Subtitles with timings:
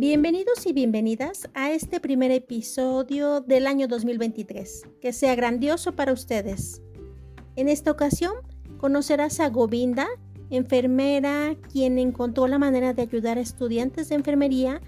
[0.00, 4.84] Bienvenidos y bienvenidas a este primer episodio del año 2023.
[4.98, 6.80] Que sea grandioso para ustedes.
[7.54, 8.32] En esta ocasión
[8.78, 10.06] conocerás a Govinda,
[10.48, 14.80] enfermera, quien encontró la manera de ayudar a estudiantes de enfermería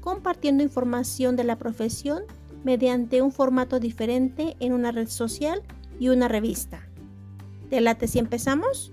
[0.00, 2.22] compartiendo información de la profesión
[2.62, 5.62] mediante un formato diferente en una red social
[5.98, 6.88] y una revista.
[7.70, 8.92] ¿Te late si empezamos?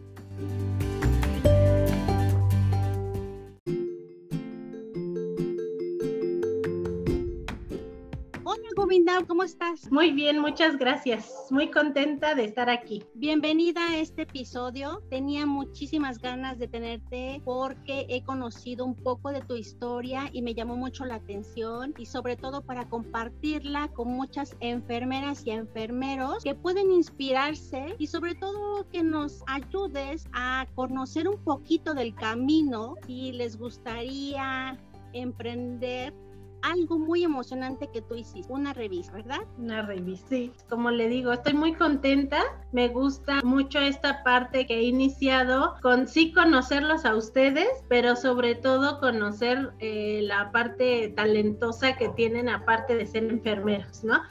[9.26, 9.92] ¿Cómo estás?
[9.92, 11.48] Muy bien, muchas gracias.
[11.50, 13.04] Muy contenta de estar aquí.
[13.16, 15.02] Bienvenida a este episodio.
[15.10, 20.54] Tenía muchísimas ganas de tenerte porque he conocido un poco de tu historia y me
[20.54, 26.54] llamó mucho la atención y sobre todo para compartirla con muchas enfermeras y enfermeros que
[26.54, 33.32] pueden inspirarse y sobre todo que nos ayudes a conocer un poquito del camino y
[33.32, 34.78] les gustaría
[35.14, 36.14] emprender
[36.62, 39.40] algo muy emocionante que tú hiciste, una revista, ¿verdad?
[39.58, 40.52] Una revista, sí.
[40.70, 42.42] Como le digo, estoy muy contenta.
[42.72, 48.56] Me gusta mucho esta parte que he iniciado con sí conocerlos a ustedes, pero sobre
[48.56, 54.22] todo conocer eh, la parte talentosa que tienen aparte de ser enfermeros, ¿no?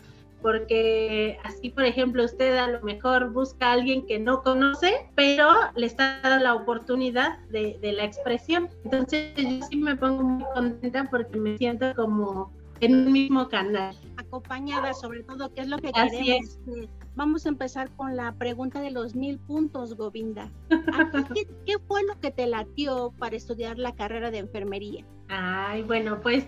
[0.43, 5.49] Porque así, por ejemplo, usted a lo mejor busca a alguien que no conoce, pero
[5.75, 8.69] le está dando la oportunidad de, la expresión.
[8.85, 13.97] Entonces, yo sí me pongo muy contenta porque me siento como en un mismo canal.
[14.17, 16.59] Acompañada, sobre todo, ¿qué es lo que así queremos?
[16.67, 16.89] Es.
[17.15, 20.51] Vamos a empezar con la pregunta de los mil puntos, Govinda.
[20.69, 20.77] ¿Qué,
[21.67, 25.05] ¿Qué fue lo que te latió para estudiar la carrera de enfermería?
[25.29, 26.47] Ay, bueno, pues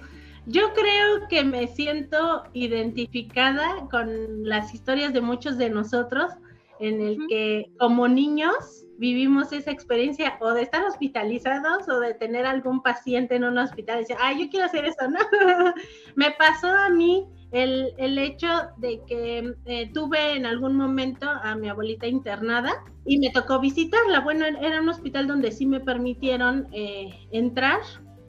[0.49, 6.33] yo creo que me siento identificada con las historias de muchos de nosotros
[6.81, 12.47] en el que como niños vivimos esa experiencia o de estar hospitalizados o de tener
[12.47, 15.19] algún paciente en un hospital y decir, ay, yo quiero hacer eso, ¿no?
[16.17, 18.49] me pasó a mí el, el hecho
[18.79, 22.73] de que eh, tuve en algún momento a mi abuelita internada
[23.05, 24.21] y me tocó visitarla.
[24.21, 27.81] Bueno, era un hospital donde sí me permitieron eh, entrar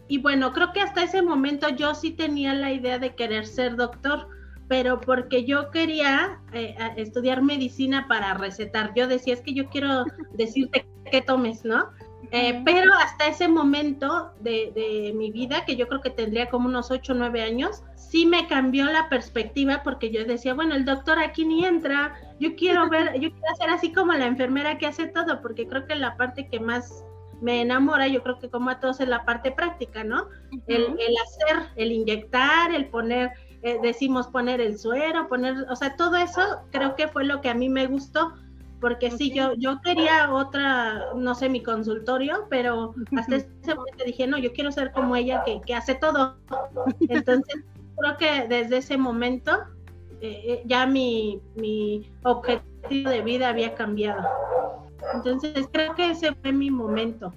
[0.09, 3.75] y bueno, creo que hasta ese momento yo sí tenía la idea de querer ser
[3.75, 4.27] doctor,
[4.67, 8.91] pero porque yo quería eh, estudiar medicina para recetar.
[8.95, 11.89] Yo decía, es que yo quiero decirte qué tomes, ¿no?
[12.31, 16.67] Eh, pero hasta ese momento de, de, mi vida, que yo creo que tendría como
[16.67, 20.85] unos 8 o 9 años, sí me cambió la perspectiva porque yo decía, bueno, el
[20.85, 24.87] doctor aquí ni entra, yo quiero ver, yo quiero ser así como la enfermera que
[24.87, 27.03] hace todo, porque creo que la parte que más
[27.41, 30.27] me enamora, yo creo que como a todos es la parte práctica, ¿no?
[30.67, 36.15] el, hacer, el inyectar, el poner, eh, decimos poner el suero, poner, o sea, todo
[36.17, 36.41] eso
[36.71, 38.33] creo que fue lo que a mí me gustó,
[38.79, 44.25] porque sí, yo, yo quería otra, no sé, mi consultorio, pero hasta ese momento dije,
[44.25, 46.37] no, yo quiero ser como ella que, que hace todo.
[47.09, 47.55] Entonces,
[47.97, 49.51] creo que desde ese momento
[50.21, 54.21] eh, eh, ya mi, mi objetivo de vida había cambiado.
[55.13, 57.33] Entonces creo que ese fue mi momento.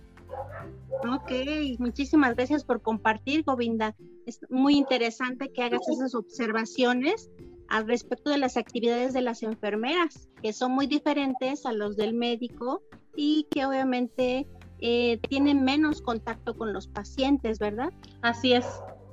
[1.11, 1.33] Ok,
[1.78, 3.97] muchísimas gracias por compartir, Govinda.
[4.27, 7.31] Es muy interesante que hagas esas observaciones
[7.69, 12.15] al respecto de las actividades de las enfermeras, que son muy diferentes a los del
[12.15, 12.83] médico
[13.17, 14.47] y que obviamente
[14.81, 17.93] eh, tienen menos contacto con los pacientes, ¿verdad?
[18.21, 18.67] Así es.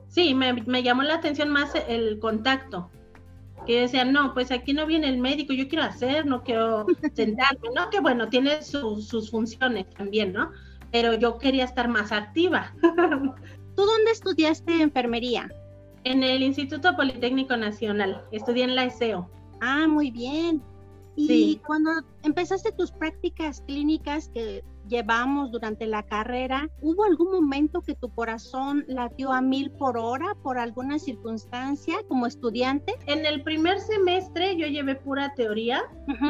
[0.10, 2.90] Sí, me, me llamó la atención más el contacto
[3.66, 7.70] que decían, no, pues aquí no viene el médico, yo quiero hacer, no quiero sentarme,
[7.76, 7.90] ¿no?
[7.90, 10.52] Que bueno, tiene sus funciones también, ¿no?
[10.92, 12.74] Pero yo quería estar más activa.
[12.82, 15.50] ¿Tú dónde estudiaste enfermería?
[16.04, 19.30] En el Instituto Politécnico Nacional, estudié en la ESEO.
[19.62, 20.62] Ah, muy bien.
[21.16, 21.92] Y cuando
[22.24, 28.84] empezaste tus prácticas clínicas que llevamos durante la carrera, ¿hubo algún momento que tu corazón
[28.88, 32.96] latió a mil por hora por alguna circunstancia como estudiante?
[33.06, 35.84] En el primer semestre yo llevé pura teoría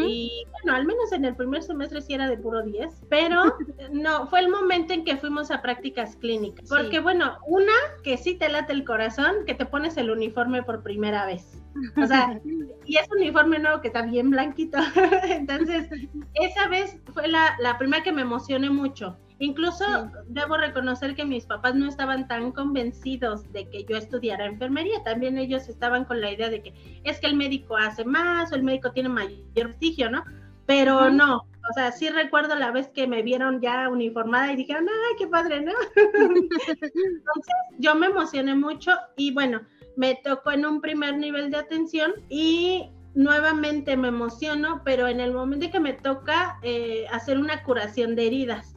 [0.06, 3.44] y bueno, al menos en el primer semestre sí era de puro 10, pero
[3.92, 6.68] no, fue el momento en que fuimos a prácticas clínicas.
[6.70, 7.74] Porque bueno, una
[8.04, 11.64] que sí te late el corazón, que te pones el uniforme por primera vez.
[11.98, 12.40] O sea,
[12.86, 14.78] y es un uniforme nuevo que está bien blanquito.
[15.24, 15.90] Entonces,
[16.34, 19.18] esa vez fue la, la primera que me emocioné mucho.
[19.42, 19.86] Incluso
[20.28, 25.02] debo reconocer que mis papás no estaban tan convencidos de que yo estudiara enfermería.
[25.04, 26.74] También ellos estaban con la idea de que
[27.06, 30.26] es que el médico hace más o el médico tiene mayor prestigio, ¿no?
[30.66, 31.38] Pero no,
[31.70, 35.28] o sea, sí recuerdo la vez que me vieron ya uniformada y dijeron, ay, qué
[35.28, 35.72] padre, ¿no?
[35.96, 39.62] Entonces yo me emocioné mucho y bueno,
[39.96, 45.34] me tocó en un primer nivel de atención y nuevamente me emociono, pero en el
[45.34, 48.76] momento que me toca eh, hacer una curación de heridas.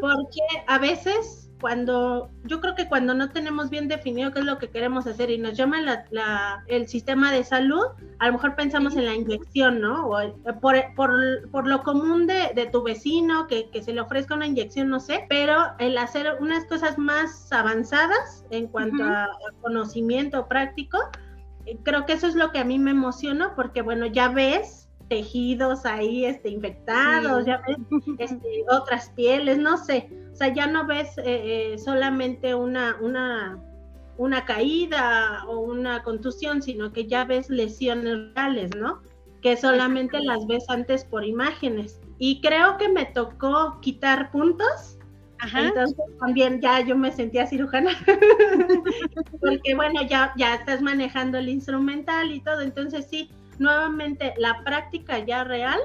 [0.00, 4.58] Porque a veces cuando, yo creo que cuando no tenemos bien definido qué es lo
[4.58, 7.84] que queremos hacer y nos llama la, el sistema de salud,
[8.18, 10.08] a lo mejor pensamos en la inyección, ¿no?
[10.08, 10.18] O
[10.60, 14.88] por, por, lo común de, de tu vecino, que, que, se le ofrezca una inyección,
[14.88, 19.28] no sé, pero el hacer unas cosas más avanzadas en cuanto a,
[19.60, 20.98] conocimiento práctico,
[21.66, 24.88] eh, creo que eso es lo que a mí me emociona porque, bueno, ya ves
[25.10, 27.76] tejidos ahí este, infectados, ya ves
[28.18, 33.58] este, otras pieles, no sé, o sea, ya no ves eh, eh, solamente una, una,
[34.16, 39.02] una caída o una contusión, sino que ya ves lesiones reales, ¿no?
[39.42, 42.00] Que solamente las ves antes por imágenes.
[42.18, 44.98] Y creo que me tocó quitar puntos.
[45.38, 45.68] Ajá.
[45.68, 47.92] Entonces también ya yo me sentía cirujana,
[49.40, 55.18] porque bueno, ya, ya estás manejando el instrumental y todo, entonces sí, nuevamente la práctica
[55.18, 55.80] ya real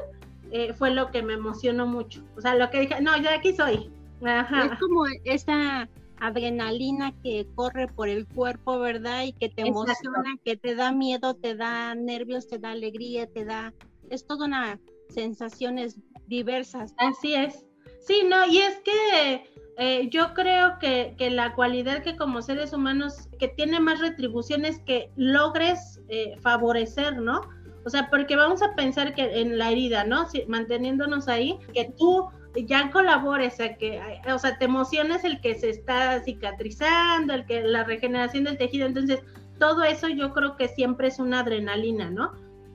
[0.51, 2.21] eh, fue lo que me emocionó mucho.
[2.35, 3.89] O sea, lo que dije, no, yo aquí soy.
[4.21, 5.89] Es como esa
[6.19, 9.23] adrenalina que corre por el cuerpo, ¿verdad?
[9.23, 13.45] Y que te emociona, que te da miedo, te da nervios, te da alegría, te
[13.45, 13.73] da...
[14.09, 14.79] Es toda una
[15.09, 15.97] sensaciones
[16.27, 16.93] diversas.
[16.97, 17.65] Así es.
[17.99, 22.71] Sí, no, y es que eh, yo creo que, que, la cualidad que como seres
[22.71, 27.41] humanos que tiene más retribución es que logres eh, favorecer, ¿no?
[27.83, 30.27] O sea, porque vamos a pensar que en la herida, ¿no?
[30.47, 34.01] manteniéndonos ahí, que tú ya colabores, a que,
[34.33, 38.85] o sea, te emociones el que se está cicatrizando, el que la regeneración del tejido,
[38.85, 39.21] entonces
[39.59, 42.33] todo eso yo creo que siempre es una adrenalina, ¿no?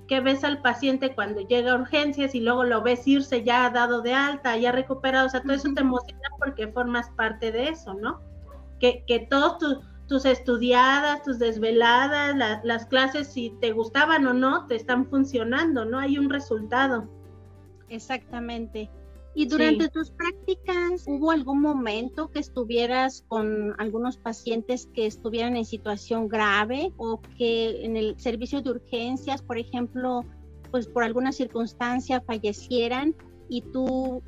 [0.08, 4.02] Que ves al paciente cuando llega a urgencias y luego lo ves irse ya dado
[4.02, 7.94] de alta, ya recuperado, o sea, todo eso te emociona porque formas parte de eso,
[7.94, 8.20] ¿no?
[8.78, 9.78] Que, que todos tus
[10.10, 12.34] tus estudiadas, tus desveladas,
[12.64, 16.00] las clases, si te gustaban o no, te están funcionando, ¿no?
[16.00, 17.08] Hay un resultado.
[17.88, 18.90] Exactamente.
[19.34, 25.64] ¿Y durante tus prácticas hubo algún momento que estuvieras con algunos pacientes que estuvieran en
[25.64, 30.24] situación grave o que en el servicio de urgencias, por ejemplo,
[30.70, 33.14] pues por alguna circunstancia fallecieran
[33.48, 34.22] y tú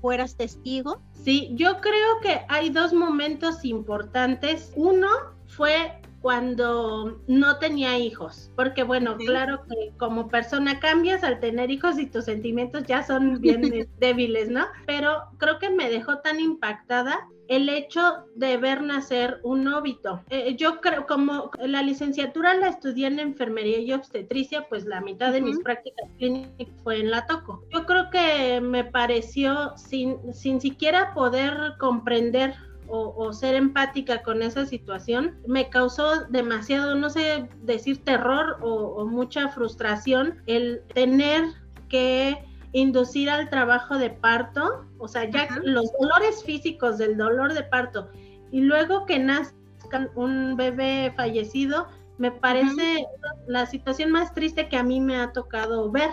[0.00, 1.02] fueras testigo?
[1.12, 4.72] Sí, yo creo que hay dos momentos importantes.
[4.76, 5.08] Uno
[5.46, 11.98] fue cuando no tenía hijos, porque bueno, claro que como persona cambias al tener hijos
[11.98, 13.62] y tus sentimientos ya son bien
[14.00, 14.66] débiles, ¿no?
[14.86, 20.22] Pero creo que me dejó tan impactada el hecho de ver nacer un óbito.
[20.28, 25.32] Eh, yo creo, como la licenciatura la estudié en enfermería y obstetricia, pues la mitad
[25.32, 27.64] de mis prácticas clínicas fue en la toco.
[27.72, 32.54] Yo creo que me pareció, sin, sin siquiera poder comprender
[32.90, 39.48] o, ser empática con esa situación, me causó demasiado, no sé decir terror o, mucha
[39.48, 41.44] frustración el tener
[41.88, 47.62] que inducir al trabajo de parto, o sea, ya los dolores físicos del dolor de
[47.62, 48.10] parto
[48.50, 51.88] y luego que nazca un bebé fallecido,
[52.18, 53.06] me parece
[53.46, 56.10] la situación más triste que a mí me ha tocado ver,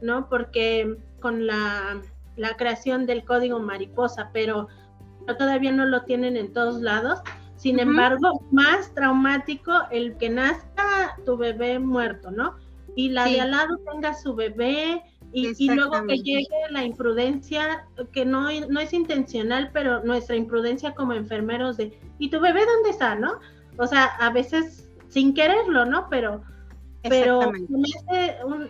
[0.00, 0.28] ¿no?
[0.28, 2.00] Porque con la,
[2.36, 4.68] la creación del código mariposa, pero
[5.26, 7.20] todavía no lo tienen en todos lados.
[7.56, 12.56] Sin embargo, más traumático el que nazca tu bebé muerto, ¿no?
[12.96, 15.02] Y la de al lado tenga su bebé
[15.32, 21.14] y, luego que llegue la imprudencia, que no, no es intencional, pero nuestra imprudencia como
[21.14, 23.38] enfermeros de, ¿y tu bebé dónde está, no?
[23.78, 26.08] O sea, a veces sin quererlo, ¿no?
[26.10, 26.42] Pero,
[27.02, 27.52] pero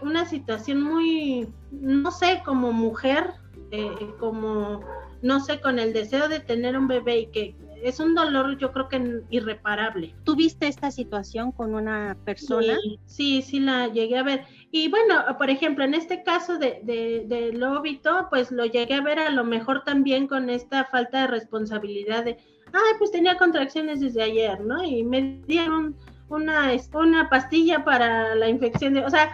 [0.02, 3.32] una situación muy, no sé, como mujer,
[3.71, 3.90] eh,
[4.21, 4.80] como
[5.23, 8.73] no sé, con el deseo de tener un bebé y que es un dolor yo
[8.73, 10.14] creo que irreparable.
[10.25, 12.76] ¿Tuviste esta situación con una persona?
[13.07, 14.45] Sí, sí, la llegué a ver.
[14.71, 19.02] Y bueno, por ejemplo, en este caso de, de, del óbito, pues lo llegué a
[19.02, 22.38] ver a lo mejor también con esta falta de responsabilidad de,
[22.73, 24.83] ay, pues tenía contracciones desde ayer, ¿no?
[24.85, 25.97] Y me dieron
[26.29, 29.33] una, una pastilla para la infección de, o sea,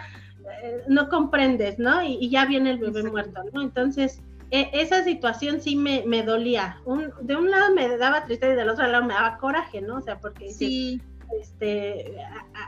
[0.63, 2.01] eh, no comprendes, ¿no?
[2.01, 3.61] Y, y ya viene el bebé muerto, ¿no?
[3.61, 6.77] Entonces, e, esa situación sí me, me dolía.
[6.85, 9.97] Un, de un lado me daba tristeza y del otro lado me daba coraje, ¿no?
[9.97, 11.01] O sea, porque sí.
[11.39, 12.15] este,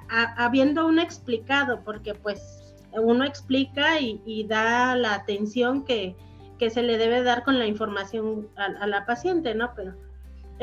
[0.09, 6.15] habiendo uno explicado, porque pues uno explica y, da la atención que,
[6.59, 9.71] que, se le debe dar con la información a, la paciente, ¿no?
[9.75, 9.93] Pero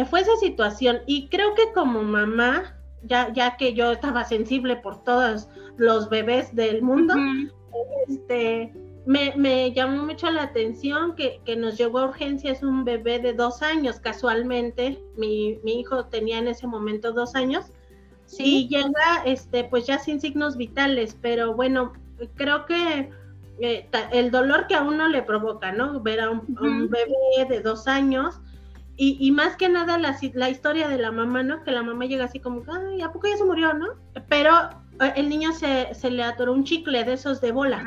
[0.07, 5.03] fue esa situación y creo que como mamá, ya, ya que yo estaba sensible por
[5.03, 7.15] todos los bebés del mundo,
[8.07, 8.73] este
[9.09, 14.01] me, llamó mucho la atención que, nos llegó a urgencias un bebé de dos años,
[14.01, 17.73] casualmente, mi, hijo tenía en ese momento dos años,
[18.27, 18.67] ¿Sí?
[18.67, 21.95] y llega este, pues ya sin signos vitales, pero bueno,
[22.35, 23.11] creo que
[23.61, 26.03] eh, el dolor que a uno le provoca, ¿no?
[26.03, 26.45] Ver a un,
[26.91, 28.39] bebé de dos años
[28.99, 31.63] y, más que nada la, la, historia de la mamá, ¿no?
[31.65, 33.87] Que la mamá llega así como, ay, ¿a poco ya se murió, no?
[34.29, 34.53] Pero
[35.01, 37.87] eh, el niño se, se le atoró un chicle de esos de bola.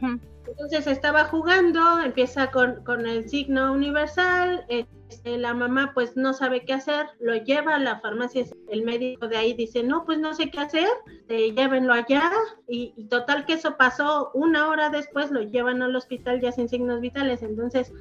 [0.00, 0.16] Ah,
[0.58, 6.64] Entonces estaba jugando, empieza con, con el signo universal, este, la mamá pues no sabe
[6.64, 10.32] qué hacer, lo lleva a la farmacia, el médico de ahí dice, no, pues no
[10.32, 10.88] sé qué hacer,
[11.28, 12.32] eh, llévenlo allá,
[12.68, 16.70] y, y, total que eso pasó una hora después, lo llevan al hospital ya sin
[16.70, 17.92] signos vitales, entonces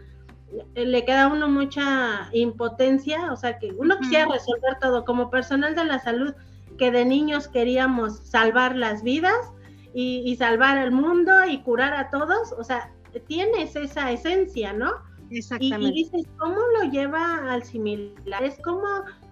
[0.76, 5.76] le queda a uno mucha impotencia, o sea que uno quisiera resolver todo como personal
[5.76, 6.34] de la salud,
[6.78, 9.52] que de niños queríamos salvar las vidas
[9.98, 12.92] y, salvar el mundo y curar a todos, o sea,
[13.28, 14.92] tienes esa esencia, ¿no?
[15.32, 15.88] Exactamente.
[15.88, 18.44] Y, dices, ¿cómo lo lleva al similar?
[18.44, 18.86] Es como,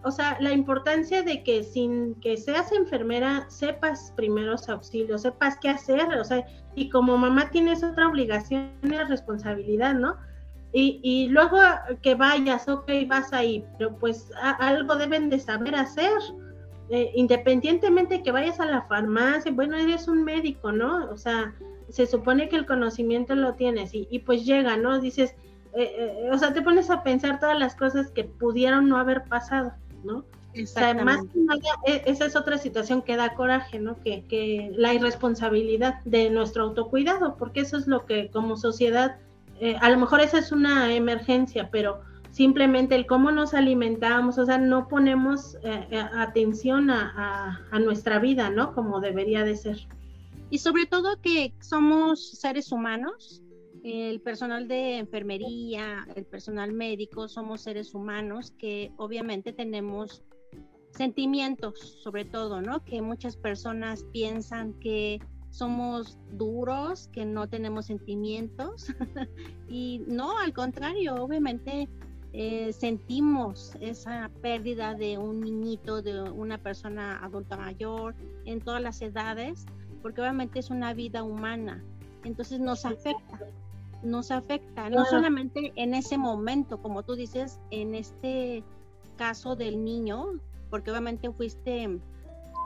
[0.04, 5.70] o sea, la importancia de que sin que seas enfermera, sepas primeros auxilios, sepas qué
[5.70, 10.16] hacer, o sea, y como mamá tienes otra obligación y responsabilidad, ¿no?
[10.76, 11.60] Y, luego
[12.02, 16.20] que vayas, ok, vas ahí, pero pues algo deben de saber hacer.
[16.90, 21.10] Eh, independientemente que vayas a la farmacia, bueno, eres un médico, ¿no?
[21.10, 21.54] O sea,
[21.90, 25.00] se supone que el conocimiento lo tienes y, pues llega, ¿no?
[25.00, 25.34] Dices,
[25.74, 29.24] eh, eh, o sea, te pones a pensar todas las cosas que pudieron no haber
[29.24, 29.74] pasado,
[30.04, 30.26] ¿no?
[30.62, 34.00] O sea, más que nada, e, esa es otra situación que da coraje, ¿no?
[34.02, 39.18] Que, que la irresponsabilidad de nuestro autocuidado, porque eso es lo que como sociedad
[39.60, 42.02] eh, a lo mejor esa es una emergencia, pero
[42.34, 48.50] simplemente el cómo nos alimentamos, o sea, no ponemos eh, eh, atención a, nuestra vida,
[48.50, 48.74] ¿no?
[48.74, 49.88] Como debería de ser.
[50.50, 53.44] Y sobre todo que somos seres humanos,
[53.84, 60.24] el personal de enfermería, el personal médico, somos seres humanos que obviamente tenemos
[60.90, 62.84] sentimientos, sobre todo, ¿no?
[62.84, 65.20] Que muchas personas piensan que
[65.52, 68.88] somos duros, que no tenemos sentimientos.
[69.70, 71.88] y no, al contrario, obviamente
[72.36, 79.02] eh, sentimos esa pérdida de un niñito, de una persona adulta mayor, en todas las
[79.04, 79.68] edades,
[80.02, 81.84] porque obviamente es una vida humana.
[82.24, 83.40] Entonces nos afecta,
[84.02, 88.64] nos afecta, no solamente en ese momento, como tú dices, en este
[89.16, 90.40] caso del niño,
[90.72, 92.00] porque obviamente fuiste,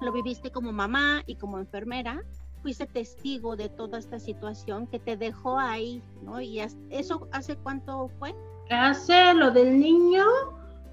[0.01, 2.23] lo viviste como mamá y como enfermera,
[2.61, 6.39] fuiste testigo de toda esta situación que te dejó ahí, ¿no?
[6.39, 8.33] Y eso hace cuánto fue?
[8.69, 10.25] Hace lo del niño,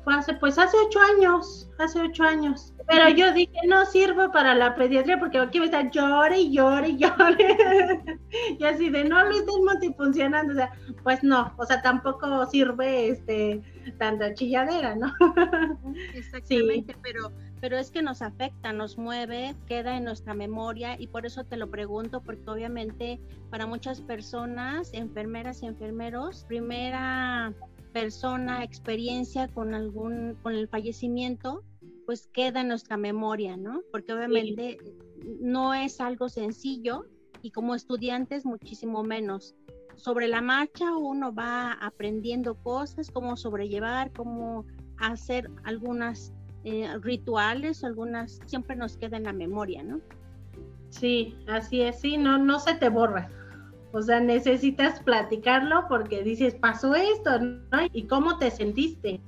[0.04, 2.72] fue hace, pues hace ocho años, hace ocho años.
[2.86, 6.88] Pero yo dije, no sirvo para la pediatría porque aquí me está llore y llore
[6.90, 8.18] y llore.
[8.58, 10.52] y así de, no lo estés multifuncionando.
[10.52, 10.70] O sea,
[11.02, 13.62] pues no, o sea, tampoco sirve este
[13.98, 15.12] tanta chilladera, ¿no?
[16.14, 17.32] Exactamente, pero
[17.64, 21.56] pero es que nos afecta, nos mueve, queda en nuestra memoria y por eso te
[21.56, 23.18] lo pregunto, porque obviamente
[23.49, 27.54] para muchas personas, enfermeras y enfermeros, primera
[27.94, 31.64] persona, experiencia con algún, con el fallecimiento,
[32.04, 33.80] pues queda en nuestra memoria, ¿no?
[33.90, 34.76] Porque obviamente
[35.40, 37.06] no es algo sencillo
[37.40, 39.54] y como estudiantes muchísimo menos.
[39.97, 44.66] Sobre la marcha uno va aprendiendo cosas, cómo sobrellevar, cómo
[44.99, 50.00] hacer algunas eh, rituales, algunas siempre nos queda en la memoria, ¿no?
[50.90, 53.28] Sí, así es, sí, no, no se te borra.
[53.92, 57.62] O sea, necesitas platicarlo porque dices, pasó esto, ¿no?
[57.92, 59.21] ¿Y cómo te sentiste?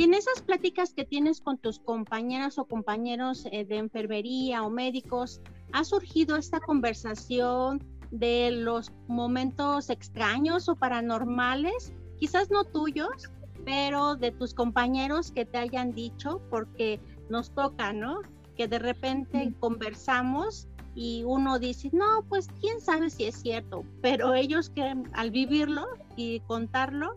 [0.00, 4.70] Y en esas pláticas que tienes con tus compañeras o compañeros eh, de enfermería o
[4.70, 13.30] médicos, ¿ha surgido esta conversación de los momentos extraños o paranormales, quizás no tuyos,
[13.64, 18.20] pero de tus compañeros que te hayan dicho, porque nos toca, ¿no?
[18.56, 24.34] Que de repente conversamos y uno dice, no, pues quién sabe si es cierto, pero
[24.34, 25.86] ellos que al vivirlo
[26.16, 27.14] y contarlo,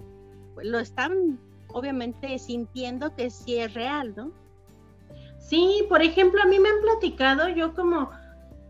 [0.54, 4.32] pues lo están obviamente sintiendo que sí es real, ¿no?
[5.40, 8.10] Sí, por ejemplo, a mí me han platicado, yo como,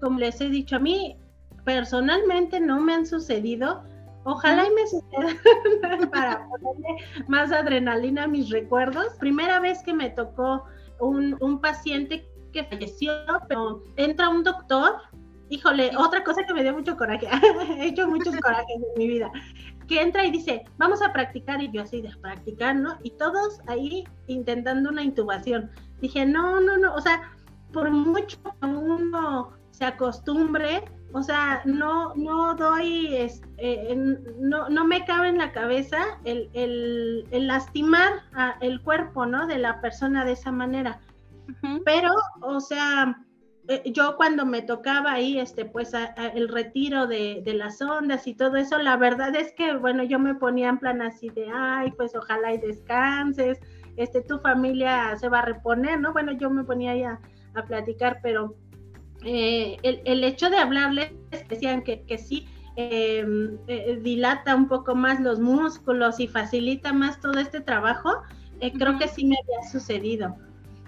[0.02, 1.18] como les he dicho, a mí
[1.64, 3.84] personalmente no me han sucedido.
[4.26, 9.14] Ojalá y me suceda para ponerle más adrenalina a mis recuerdos.
[9.20, 10.64] Primera vez que me tocó
[11.00, 13.12] un, un paciente que falleció,
[13.50, 14.94] pero entra un doctor.
[15.50, 17.28] Híjole, otra cosa que me dio mucho coraje,
[17.78, 19.30] he hecho muchos corajes en mi vida,
[19.88, 22.98] que entra y dice, vamos a practicar, y yo así de practicar, ¿no?
[23.04, 25.70] Y todos ahí intentando una intubación.
[26.00, 27.34] Dije, no, no, no, o sea,
[27.74, 33.16] por mucho que uno se acostumbre, o sea, no, no doy,
[33.58, 33.96] eh,
[34.40, 38.24] no, no me cabe en la cabeza el, el, lastimar
[38.62, 39.46] el cuerpo, ¿no?
[39.46, 41.00] De la persona de esa manera.
[41.86, 42.10] Pero,
[42.42, 43.22] o sea,
[43.68, 45.92] eh, yo cuando me tocaba ahí, este, pues
[46.34, 50.18] el retiro de, de, las ondas y todo eso, la verdad es que, bueno, yo
[50.18, 53.60] me ponía en plan así de, ay, pues ojalá y descanses,
[53.98, 56.12] este, tu familia se va a reponer, ¿no?
[56.12, 57.20] Bueno, yo me ponía ahí a,
[57.54, 58.56] a platicar, pero
[59.26, 61.12] eh, el, el, hecho de hablarles,
[61.50, 67.20] decían que, que sí, em, eh, dilata un poco más los músculos y facilita más
[67.22, 68.22] todo este trabajo,
[68.60, 70.36] eh, creo que sí me había sucedido.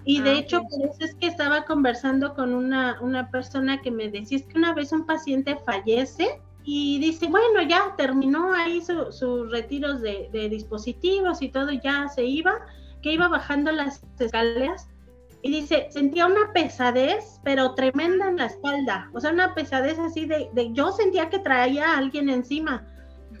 [0.04, 4.08] Y de hecho, por eso es que estaba conversando con una, una persona que me
[4.08, 9.50] decía, es que una vez un paciente fallece y dice, bueno, ya terminó ahí sus
[9.50, 12.52] retiros de, de dispositivos y todo, ya se iba,
[13.02, 14.88] que iba bajando las escaleras
[15.46, 20.26] y dice, sentía una pesadez, pero tremenda en la espalda, o sea, una pesadez así
[20.26, 22.84] de, de yo sentía que traía a alguien encima.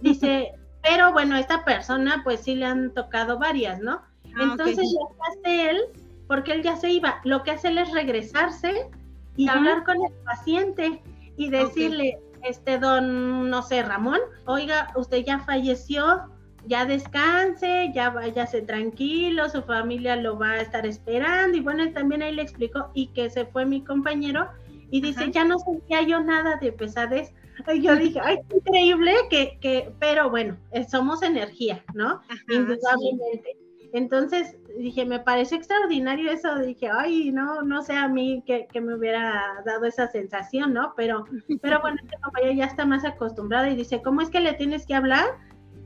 [0.02, 0.52] Dice,
[0.84, 4.02] pero bueno, esta persona pues sí le han tocado varias, ¿no?
[4.36, 5.80] Ah, Entonces lo que hace él,
[6.28, 8.88] porque él ya se iba, lo que hace él es regresarse
[9.34, 11.02] y hablar con el paciente
[11.36, 16.30] y decirle, este don, no sé, Ramón, oiga, usted ya falleció,
[16.66, 21.56] ya descanse, ya váyase tranquilo, su familia lo va a estar esperando.
[21.56, 24.48] Y bueno, también ahí le explicó y que se fue mi compañero
[24.90, 27.32] y dice, ya no sentía yo nada de pesadez.
[27.72, 32.20] Y yo dije, ay, qué increíble que, que, pero bueno, eh, somos energía, ¿no?
[32.48, 33.56] Indudablemente.
[33.92, 38.80] Entonces dije, me parece extraordinario eso, dije, ay, no, no sé a mí que, que,
[38.80, 40.92] me hubiera dado esa sensación, ¿no?
[40.96, 41.24] Pero,
[41.62, 44.86] pero bueno, este compañero ya está más acostumbrado y dice, ¿cómo es que le tienes
[44.86, 45.24] que hablar?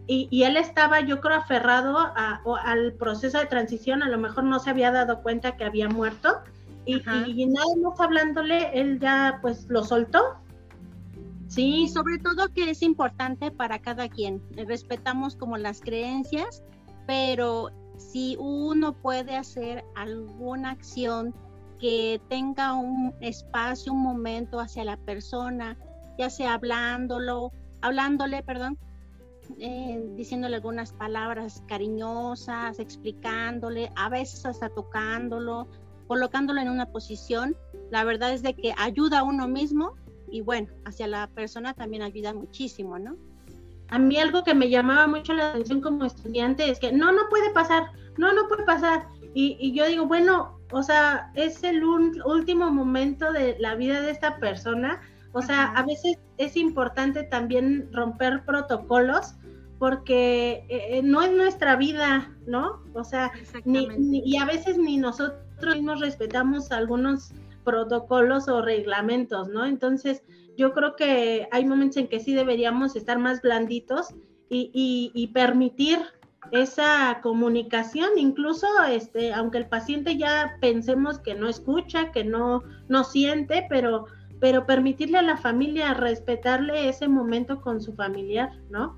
[0.06, 1.96] Y, él estaba, yo creo, aferrado
[2.64, 6.40] al proceso de transición, a lo mejor no se había dado cuenta que había muerto,
[6.84, 10.36] y, y, nada más hablándole, él ya pues lo soltó.
[11.46, 14.42] Sí, sobre todo que es importante para cada quien.
[14.52, 16.62] Respetamos como las creencias,
[17.06, 21.34] pero si uno puede hacer alguna acción
[21.80, 25.76] que tenga un espacio, un momento hacia la persona,
[26.18, 28.78] ya sea hablándolo, hablándole, perdón,
[29.58, 35.68] eh, diciéndole algunas palabras cariñosas, explicándole, a veces hasta tocándolo,
[36.06, 37.56] colocándolo en una posición.
[37.90, 39.94] La verdad es de que ayuda a uno mismo
[40.30, 43.16] y bueno, hacia la persona también ayuda muchísimo, ¿no?
[43.88, 47.28] A mí algo que me llamaba mucho la atención como estudiante es que no, no
[47.28, 49.08] puede pasar, no, no puede pasar.
[49.34, 54.12] Y, y yo digo, bueno, o sea, es el último momento de la vida de
[54.12, 55.00] esta persona.
[55.32, 59.34] O sea, a veces es importante también romper protocolos
[59.80, 62.82] porque eh, eh, no es nuestra vida, ¿no?
[62.92, 63.32] O sea,
[63.64, 63.88] ni,
[64.26, 67.32] y a veces ni nosotros mismos respetamos algunos
[67.64, 69.64] protocolos o reglamentos, ¿no?
[69.64, 70.22] Entonces,
[70.54, 74.08] yo creo que hay momentos en que sí deberíamos estar más blanditos
[74.50, 74.70] y,
[75.14, 75.98] y, permitir
[76.52, 83.04] esa comunicación, incluso este, aunque el paciente ya pensemos que no escucha, que no, no
[83.04, 84.06] siente, pero,
[84.40, 88.96] pero permitirle a la familia respetarle ese momento con su familiar, ¿no?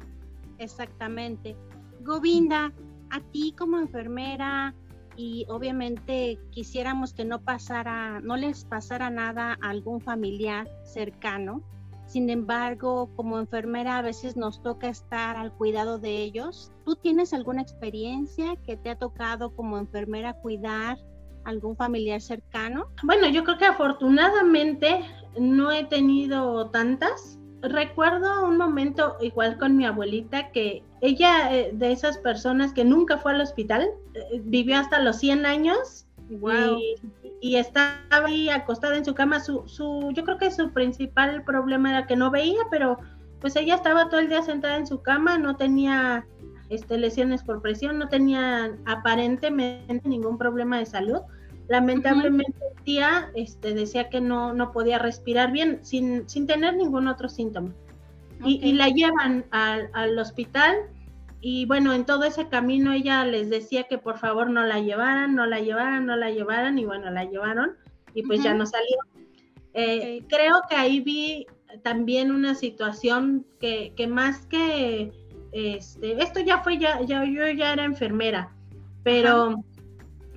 [0.62, 1.57] Exactamente.
[2.01, 2.72] Govinda,
[3.11, 4.75] a ti como enfermera
[5.16, 11.62] y obviamente quisiéramos que no pasara, no les pasara nada a algún familiar cercano.
[12.07, 16.70] Sin embargo, como enfermera a veces nos toca estar al cuidado de ellos.
[16.85, 20.98] ¿Tú tienes alguna experiencia que te ha tocado como enfermera cuidar
[21.44, 22.88] algún familiar cercano?
[23.03, 25.01] Bueno, yo creo que afortunadamente
[25.38, 31.92] no he tenido tantas, recuerdo un momento igual con mi abuelita que ella eh, de
[31.92, 36.07] esas personas que nunca fue al hospital, eh, vivió hasta los 100 años
[37.40, 39.40] y, estaba ahí acostada en su cama.
[39.40, 42.98] Su, su, yo creo que su principal problema era que no veía, pero
[43.40, 46.25] pues ella estaba todo el día sentada en su cama, no tenía
[46.68, 51.20] este, lesiones por presión, no tenía aparentemente ningún problema de salud
[51.72, 57.08] Lamentablemente el tía este, decía que no, no podía respirar bien sin, sin tener ningún
[57.08, 57.72] otro síntoma.
[58.44, 60.76] Y, la llevan al, al, hospital
[61.40, 65.35] y bueno, en todo ese camino ella les decía que por favor no la llevaran,
[65.35, 67.76] no la llevaran, no la llevaran y bueno, la llevaron
[68.12, 68.98] y pues ya no salió.
[69.72, 71.46] Eh, creo que ahí vi
[71.82, 75.11] también una situación que, que más que
[75.52, 78.52] este, esto ya fue ya, ya yo ya era enfermera,
[79.04, 79.64] pero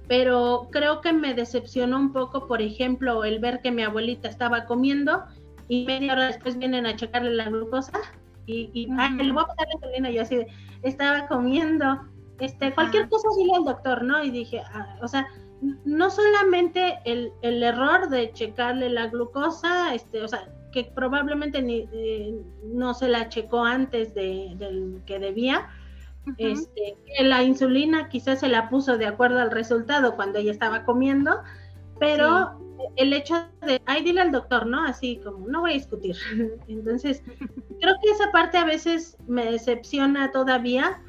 [0.08, 4.66] pero creo que me decepcionó un poco, por ejemplo, el ver que mi abuelita estaba
[4.66, 5.24] comiendo
[5.68, 8.00] y media hora después vienen a checarle la glucosa
[8.46, 9.68] y, y le voy a pasar
[10.12, 10.46] yo así
[10.84, 12.02] estaba comiendo,
[12.40, 14.24] este, cualquier cosa así al doctor, ¿no?
[14.24, 15.28] Y dije, ah, o sea,
[15.84, 21.88] no solamente el, el, error de checarle la glucosa, este, o sea, que probablemente ni,
[21.92, 25.70] eh, no se la checó antes de, del que debía,
[26.38, 31.42] este, la insulina quizás se la puso de acuerdo al resultado cuando ella estaba comiendo,
[32.00, 32.60] pero
[32.96, 34.84] el hecho de, ay, dile al doctor, ¿no?
[34.84, 36.16] Así como, no voy a discutir.
[36.68, 37.24] Entonces,
[37.82, 41.02] creo que esa parte a veces me decepciona todavía,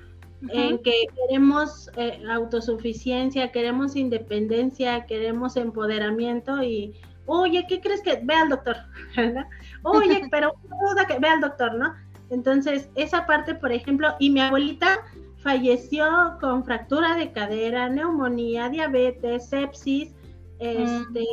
[0.50, 8.20] en que queremos eh, autosuficiencia, queremos independencia, queremos empoderamiento y, oye, ¿qué crees que?
[8.22, 8.76] Ve al doctor,
[9.16, 9.46] ¿verdad?
[9.82, 11.94] Oye, pero duda que ve al doctor, ¿no?
[12.30, 15.00] Entonces, esa parte, por ejemplo, y mi abuelita
[15.38, 16.06] falleció
[16.40, 20.14] con fractura de cadera, neumonía, diabetes, sepsis,
[20.58, 21.24] este,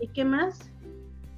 [0.00, 0.70] ¿y qué más?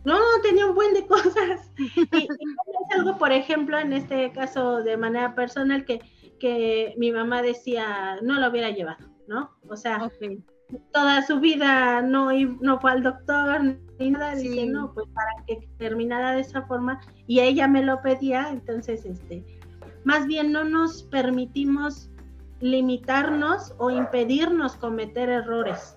[0.04, 1.70] No, tenía un buen de cosas.
[1.76, 6.00] Y, es algo, por ejemplo, en este caso de manera personal, que,
[6.40, 9.50] que mi mamá decía, no lo hubiera llevado, ¿no?
[9.68, 10.10] O sea,
[10.92, 13.62] toda su vida no, no fue al doctor
[13.98, 14.34] ni nada,
[14.68, 19.44] no, pues para que terminara de esa forma, y ella me lo pedía, entonces, este,
[20.04, 22.10] más bien no nos permitimos
[22.60, 25.96] limitarnos o impedirnos cometer errores.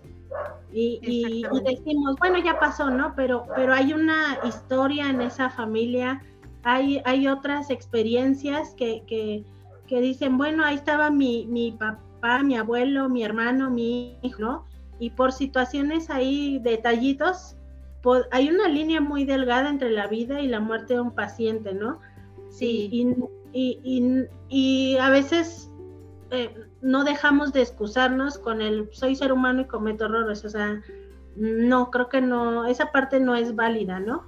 [0.73, 3.13] Y, decimos, bueno, ya pasó, ¿no?
[3.15, 6.21] Pero, pero hay una historia en esa familia,
[6.63, 9.45] hay, hay otras experiencias que, que,
[9.87, 12.01] que dicen, bueno, ahí estaba mi, mi papá,
[12.43, 14.65] mi abuelo, mi hermano, mi hijo, ¿no?
[14.99, 17.55] Y por situaciones ahí, detallitos,
[18.31, 21.99] hay una línea muy delgada entre la vida y la muerte de un paciente, ¿no?
[22.49, 22.89] Sí.
[22.91, 25.71] Y, y, y a veces
[26.31, 30.81] eh, no dejamos de excusarnos con el soy ser humano y cometo errores, o sea,
[31.35, 34.25] no, creo que no, esa parte no es válida, ¿no?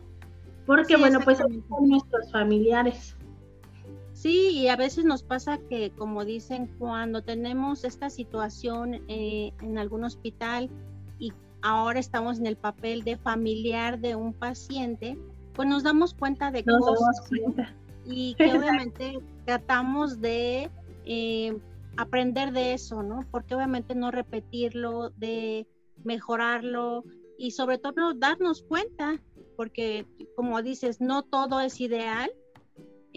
[0.65, 3.16] Porque bueno, pues son nuestros familiares.
[4.17, 9.77] Sí, y a veces nos pasa que, como dicen, cuando tenemos esta situación eh, en
[9.77, 10.71] algún hospital
[11.19, 15.19] y ahora estamos en el papel de familiar de un paciente,
[15.53, 17.29] pues nos damos cuenta de cosas
[18.05, 20.71] y que obviamente tratamos de
[21.05, 21.55] eh,
[21.95, 23.19] aprender de eso, ¿no?
[23.29, 25.67] Porque obviamente no repetirlo, de
[26.03, 27.03] mejorarlo
[27.37, 29.21] y sobre todo darnos cuenta,
[29.55, 32.31] porque como dices, no todo es ideal,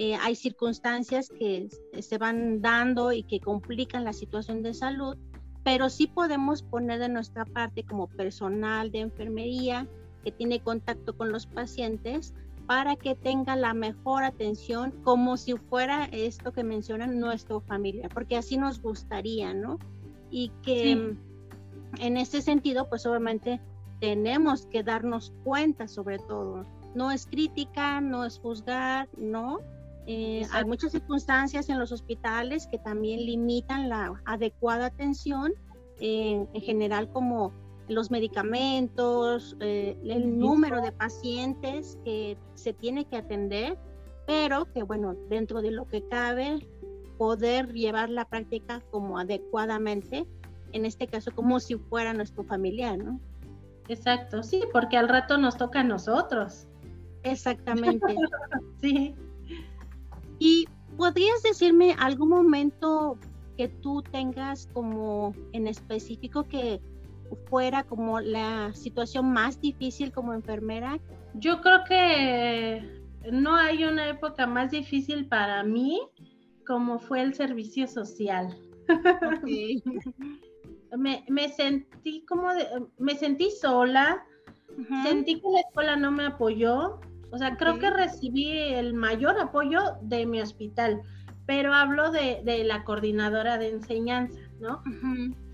[0.00, 1.68] eh, hay circunstancias que
[2.00, 5.18] se van dando y que complican la situación de salud,
[5.62, 9.86] pero sí podemos poner de nuestra parte como personal de enfermería
[10.24, 12.32] que tiene contacto con los pacientes,
[12.66, 18.38] para que tenga la mejor atención como si fuera esto que mencionan nuestra familia, porque
[18.38, 19.78] así nos gustaría, ¿no?
[20.30, 21.14] Y que
[21.98, 23.60] en este sentido, pues obviamente
[24.00, 26.64] tenemos que darnos cuenta sobre todo.
[26.94, 29.58] No es crítica, no es juzgar, no.
[30.06, 35.52] Eh, hay muchas circunstancias en los hospitales que también limitan la adecuada atención,
[36.02, 37.52] en general como
[37.90, 43.76] los medicamentos, eh, el número de pacientes que se tiene que atender,
[44.26, 46.66] pero que bueno, dentro de lo que cabe,
[47.18, 50.26] poder llevar la práctica como adecuadamente,
[50.72, 53.20] en este caso como si fuera nuestro familiar, ¿no?
[53.88, 56.68] Exacto, sí, porque al rato nos toca a nosotros.
[57.24, 58.06] Exactamente.
[58.80, 59.16] sí.
[60.40, 63.16] Y podrías decirme algún momento
[63.56, 66.80] que tú tengas como en específico que
[67.48, 70.98] fuera como la situación más difícil como enfermera?
[71.34, 76.00] Yo creo que no hay una época más difícil para mí
[76.66, 78.56] como fue el servicio social.
[80.96, 82.66] me, me, sentí como de,
[82.98, 84.24] me sentí sola,
[85.02, 87.00] sentí que la escuela no me apoyó,
[87.32, 91.02] o sea, creo que recibí el mayor apoyo de mi hospital,
[91.46, 94.82] pero hablo de, de la coordinadora de enseñanza, ¿no?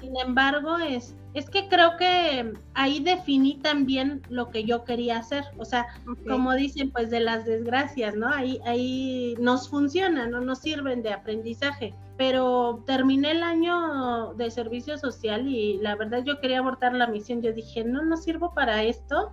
[0.00, 5.44] Sin embargo, es, es que creo que ahí definí también lo que yo quería hacer.
[5.58, 5.86] O sea,
[6.28, 8.28] como dicen, pues de las desgracias, ¿no?
[8.28, 10.40] Ahí, ahí nos funciona, ¿no?
[10.40, 11.94] Nos sirven de aprendizaje.
[12.18, 17.42] Pero terminé el año de servicio social y la verdad yo quería abortar la misión.
[17.42, 19.30] Yo dije, no, no sirvo para esto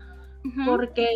[0.66, 1.08] porque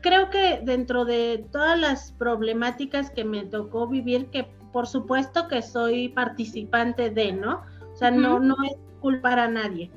[0.00, 5.62] creo que dentro de todas las problemáticas que me tocó vivir, que por supuesto que
[5.62, 7.62] soy participante de, ¿no?
[7.92, 9.90] O sea, no, no es culpar a nadie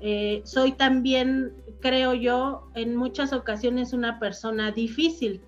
[0.00, 5.40] eh, soy también, creo yo, en muchas ocasiones una persona difícil,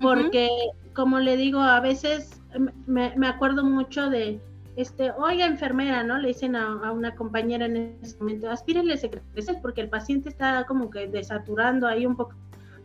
[0.00, 0.48] porque
[0.92, 2.42] como le digo, a veces
[2.86, 4.40] me, acuerdo mucho de,
[4.76, 6.18] este, oiga enfermera, ¿no?
[6.18, 10.90] Le dicen a, una compañera en ese momento, aspírele secretas porque el paciente está como
[10.90, 12.34] que desaturando ahí un poco.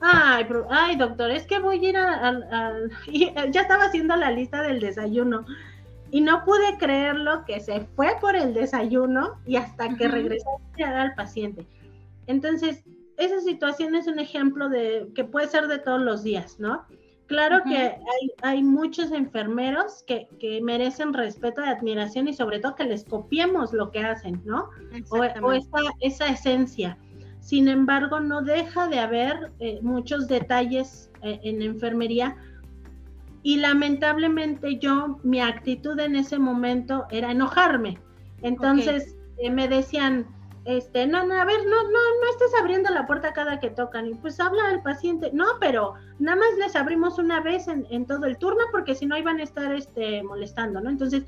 [0.06, 2.74] Ay, ay, doctor, es que voy a ir a,
[3.52, 5.46] ya estaba haciendo la lista del desayuno
[6.12, 11.16] y no pude creerlo que se fue por el desayuno y hasta que regresó al
[11.16, 11.66] paciente.
[12.28, 12.84] Entonces,
[13.18, 16.86] esa situación es un ejemplo de que puede ser de todos los días, ¿no?
[17.28, 22.76] Claro que hay, hay, muchos enfermeros que, que, merecen respeto y admiración y sobre todo
[22.76, 24.70] que les copiemos lo que hacen, ¿no?
[25.10, 26.98] O, esa, esa, esencia.
[27.44, 32.38] Sin embargo no deja de haber eh, muchos detalles eh, en enfermería
[33.44, 38.00] y lamentablemente yo, mi actitud en ese momento era enojarme.
[38.42, 40.26] Entonces eh, me decían,
[40.64, 44.08] este, no, no, a ver, no, no, no estés abriendo la puerta cada que tocan.
[44.08, 48.26] Y pues habla al paciente, no, pero nada más les abrimos una vez en, todo
[48.26, 50.90] el turno porque si no iban a estar este, molestando, ¿no?
[50.90, 51.24] Entonces,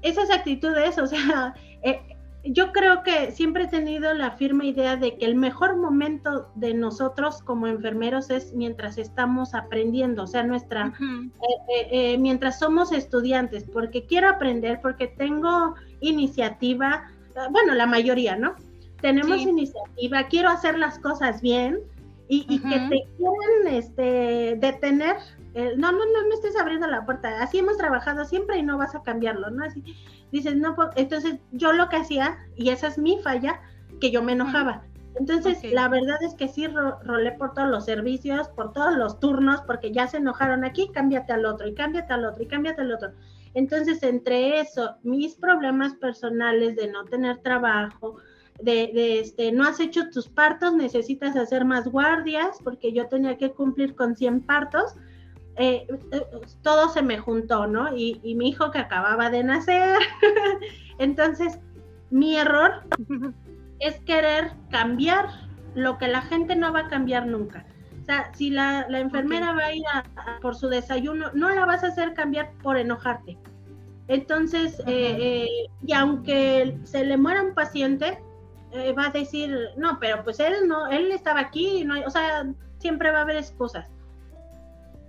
[0.00, 2.00] esas actitudes, o sea, eh,
[2.44, 6.72] yo creo que siempre he tenido la firme idea de que el mejor momento de
[6.72, 13.64] nosotros como enfermeros es mientras estamos aprendiendo, o sea, nuestra, eh, eh, mientras somos estudiantes,
[13.64, 17.10] porque quiero aprender, porque tengo iniciativa,
[17.50, 18.54] bueno, la mayoría, ¿no?
[19.00, 21.80] Tenemos iniciativa, quiero hacer las cosas bien
[22.28, 25.16] y, que te quieran este, detener.
[25.54, 27.42] no, no, no, no estés abriendo la puerta.
[27.42, 29.64] Así hemos trabajado siempre y no vas a cambiarlo, ¿no?
[29.64, 29.82] Así
[30.32, 33.60] dices, no, entonces yo lo que hacía, y esa es mi falla,
[34.00, 34.82] que yo me enojaba.
[35.18, 39.60] Entonces, la verdad es que sí rolé por todos los servicios, por todos los turnos,
[39.62, 42.92] porque ya se enojaron aquí, cámbiate al otro, y cámbiate al otro, y cámbiate al
[42.92, 43.10] otro.
[43.54, 48.16] Entonces, entre eso, mis problemas personales de no tener trabajo,
[48.60, 53.36] de, de, este, no has hecho tus partos, necesitas hacer más guardias, porque yo tenía
[53.38, 54.94] que cumplir con 100 partos,
[55.58, 56.22] eh, eh,
[56.62, 57.94] todo se me juntó, ¿no?
[57.96, 59.98] Y, y, mi hijo que acababa de nacer.
[60.98, 61.58] Entonces,
[62.10, 62.82] mi error
[63.80, 65.26] es querer cambiar
[65.74, 67.66] lo que la gente no va a cambiar nunca.
[68.02, 69.84] O sea, si la, la enfermera va a ir
[70.40, 73.36] por su desayuno, no la vas a hacer cambiar por enojarte.
[74.06, 75.48] Entonces, eh,
[75.84, 78.22] y aunque se le muera un paciente,
[78.96, 82.46] va a decir, no, pero pues él no, él estaba aquí, no, o sea,
[82.78, 83.90] siempre va a haber excusas.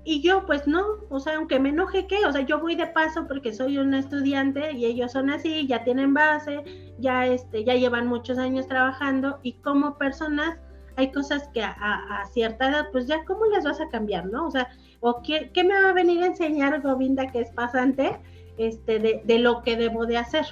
[0.09, 2.25] Y yo, pues no, o sea, aunque me enoje, ¿qué?
[2.25, 5.83] O sea, yo voy de paso porque soy una estudiante y ellos son así, ya
[5.83, 6.63] tienen base,
[6.97, 10.57] ya, este, ya llevan muchos años trabajando y como personas
[10.95, 14.47] hay cosas que a, cierta edad, pues ya, ¿cómo les vas a cambiar, no?
[14.47, 14.67] O sea,
[14.99, 18.19] ¿o qué, qué, me va a venir a enseñar Govinda que es pasante
[18.57, 20.47] este, de, de lo que debo de hacer?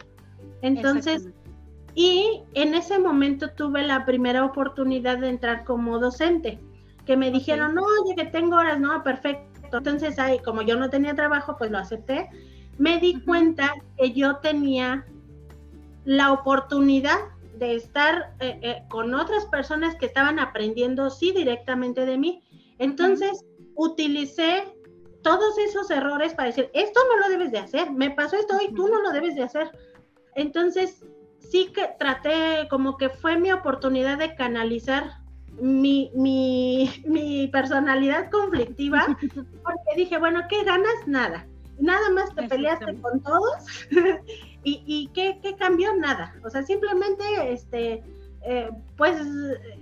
[0.62, 1.30] Entonces,
[1.96, 6.60] y en ese momento tuve la primera oportunidad de entrar como docente
[7.08, 9.47] que me dijeron, no, oye, que tengo horas, no, perfecto.
[9.72, 12.30] Entonces, ahí, como yo no tenía trabajo, pues lo acepté.
[12.78, 15.06] Me di cuenta que yo tenía
[16.06, 17.18] la oportunidad
[17.58, 22.44] de estar eh, eh, con otras personas que estaban aprendiendo, sí, directamente de mí.
[22.78, 24.64] Entonces, utilicé
[25.22, 28.74] todos esos errores para decir, esto no lo debes de hacer, me pasó esto y
[28.74, 29.72] tú no lo debes de hacer.
[30.36, 31.04] Entonces,
[31.40, 35.27] sí que traté, como que fue mi oportunidad de canalizar
[35.60, 39.06] mi, mi, mi personalidad conflictiva,
[39.64, 41.08] porque dije, bueno, ¿qué ganas?
[41.08, 41.46] Nada.
[41.80, 43.66] Nada más te peleaste con todos
[44.64, 45.96] y, y ¿qué, ¿qué, cambió?
[45.96, 46.34] Nada.
[46.44, 48.04] O sea, simplemente, este,
[48.42, 49.22] eh, pues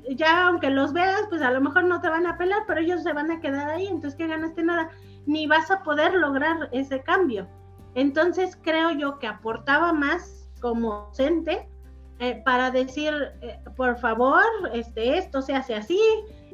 [0.10, 3.04] ya aunque los veas, pues a lo mejor no te van a pelar, pero ellos
[3.04, 4.64] se van a quedar ahí, entonces ¿qué ganaste?
[4.64, 4.90] Nada.
[5.26, 7.48] Ni vas a poder lograr ese cambio.
[7.94, 11.70] Entonces creo yo que aportaba más como docente
[12.20, 16.00] eh, para decir, eh, por favor, este, esto se hace así,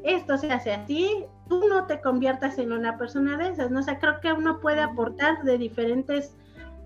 [0.03, 3.79] esto se hace así, tú no te conviertas en una persona de esas, ¿no?
[3.79, 6.35] O sea, creo que uno puede aportar de diferentes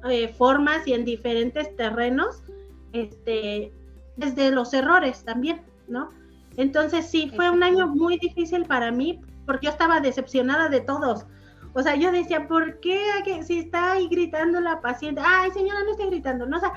[0.10, 2.44] eh, formas y en diferentes terrenos,
[2.92, 3.72] este,
[4.18, 6.10] desde los errores también, ¿no?
[6.58, 11.26] Entonces sí, fue un año muy difícil para mí porque yo estaba decepcionada de todos.
[11.74, 13.02] O sea, yo decía, ¿por qué
[13.44, 15.22] si está ahí gritando la paciente?
[15.24, 16.46] Ay, señora, no esté gritando.
[16.46, 16.74] No, o sea,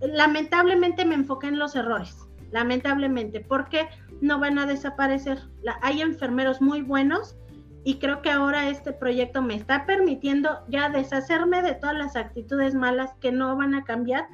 [0.00, 2.16] lamentablemente me enfoqué en los errores,
[2.50, 3.88] lamentablemente, porque
[4.20, 5.38] no van a desaparecer.
[5.82, 7.36] hay enfermeros muy buenos
[7.84, 12.74] y creo que ahora este proyecto me está permitiendo ya deshacerme de todas las actitudes
[12.74, 14.26] malas que no van a cambiar,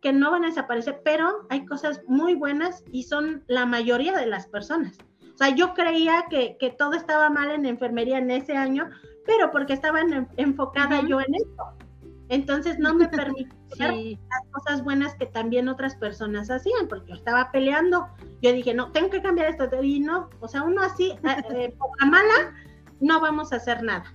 [0.00, 4.26] que no van a desaparecer, pero hay cosas muy buenas y son la mayoría de
[4.26, 4.98] las personas.
[5.34, 8.90] O sea, yo creía que, todo estaba mal en enfermería en ese año,
[9.24, 10.00] pero porque estaba
[10.36, 11.87] enfocada yo en esto.
[12.28, 13.48] Entonces no me permitía
[14.30, 18.06] las cosas buenas que también otras personas hacían, porque yo estaba peleando.
[18.42, 19.68] Yo dije, no, tengo que cambiar esto.
[19.82, 22.54] Y no, o sea, uno así, eh, eh, poca mala,
[23.00, 24.14] no vamos a hacer nada.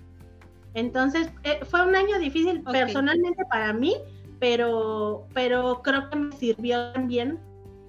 [0.76, 3.96] Entonces, eh, fue un año difícil personalmente para mí,
[4.40, 7.40] pero, pero creo que me sirvió también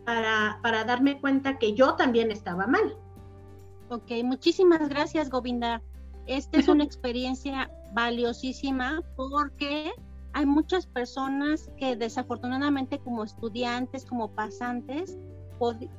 [0.04, 2.96] para, para darme cuenta que yo también estaba mal.
[3.88, 5.82] Ok, muchísimas gracias, Govinda.
[6.26, 9.92] Esta es una experiencia valiosísima porque
[10.34, 15.16] hay muchas personas que desafortunadamente como estudiantes, como pasantes,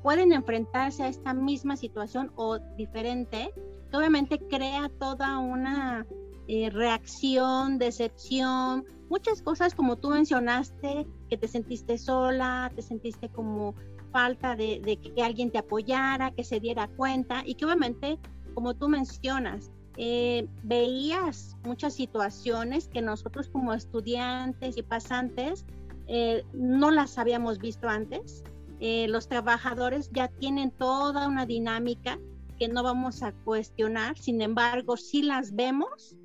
[0.04, 3.52] pueden enfrentarse a esta misma situación o diferente,
[3.90, 6.06] que obviamente crea toda una
[6.48, 13.74] eh, reacción, decepción, muchas cosas como tú mencionaste, que te sentiste sola, te sentiste como
[14.12, 18.20] falta de, de, que alguien te apoyara, que se diera cuenta y que obviamente,
[18.54, 25.66] como tú mencionas, eh, veías muchas situaciones que nosotros como estudiantes y pasantes
[26.08, 28.44] eh, no las habíamos visto antes.
[28.80, 32.20] Eh, los trabajadores ya tienen toda una dinámica
[32.60, 36.16] que no vamos a cuestionar, sin embargo, sí las vemos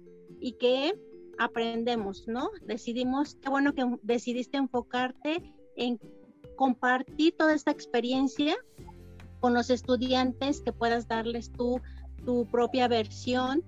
[0.40, 0.94] y que
[1.38, 2.50] aprendemos, ¿no?
[2.66, 5.98] Decidimos, qué bueno que decidiste enfocarte en
[6.56, 8.56] compartir toda esta experiencia
[9.40, 11.80] con los estudiantes, que puedas darles tu,
[12.24, 13.62] tu propia versión.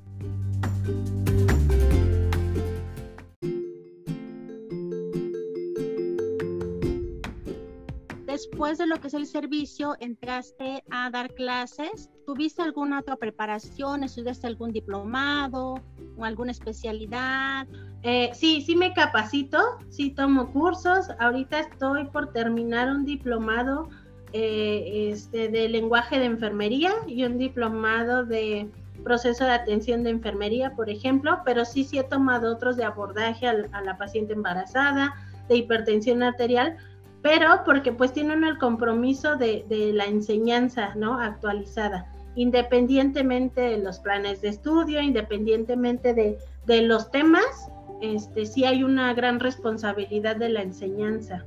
[8.32, 12.10] Después de lo que es el servicio, entraste a dar clases.
[12.24, 14.04] ¿Tuviste alguna otra preparación?
[14.04, 15.74] ¿Estudiaste algún diplomado
[16.16, 17.66] o alguna especialidad?
[18.02, 19.58] Eh, sí, sí me capacito,
[19.90, 21.08] sí tomo cursos.
[21.20, 23.90] Ahorita estoy por terminar un diplomado
[24.32, 28.68] eh, este, de lenguaje de enfermería y un diplomado de
[29.02, 33.46] proceso de atención de enfermería, por ejemplo, pero sí, sí he tomado otros de abordaje
[33.46, 35.14] a la paciente embarazada,
[35.48, 36.76] de hipertensión arterial,
[37.20, 39.64] pero porque pues tienen el compromiso de,
[39.94, 41.20] la enseñanza, ¿no?
[41.20, 48.82] Actualizada, independientemente de los planes de estudio, independientemente de, de los temas, este, sí hay
[48.82, 51.44] una gran responsabilidad de la enseñanza.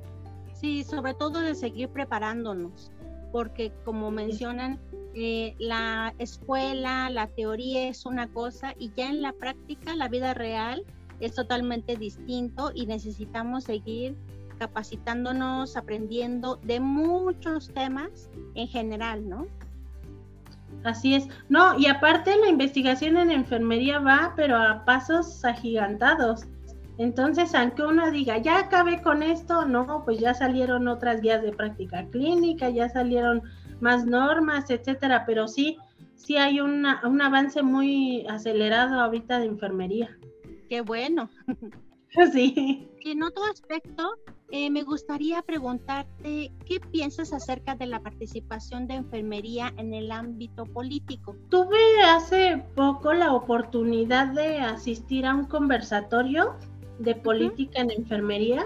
[0.56, 2.91] Sí, sobre todo de seguir preparándonos,
[3.32, 4.80] porque como mencionan,
[5.13, 10.34] eh, la escuela, la teoría es una cosa y ya en la práctica, la vida
[10.34, 10.84] real
[11.20, 14.15] es totalmente distinto y necesitamos seguir
[14.58, 19.48] capacitándonos, aprendiendo de muchos temas en general, ¿no?
[20.84, 21.28] Así es.
[21.50, 26.46] No, y aparte la investigación en enfermería va, pero a pasos agigantados.
[26.97, 31.51] Entonces, aunque uno diga, ya acabé con esto, no, pues ya salieron otras guías de
[31.51, 33.43] práctica clínica, ya salieron
[33.81, 35.77] más normas, etcétera, pero sí,
[36.15, 40.17] sí hay un avance muy acelerado ahorita de enfermería.
[40.69, 41.29] Qué bueno.
[42.31, 42.88] Sí.
[43.03, 44.15] En otro aspecto,
[44.51, 50.65] eh, me gustaría preguntarte qué piensas acerca de la participación de enfermería en el ámbito
[50.65, 51.36] político.
[51.49, 56.55] Tuve hace poco la oportunidad de asistir a un conversatorio
[56.99, 58.65] de política en enfermería.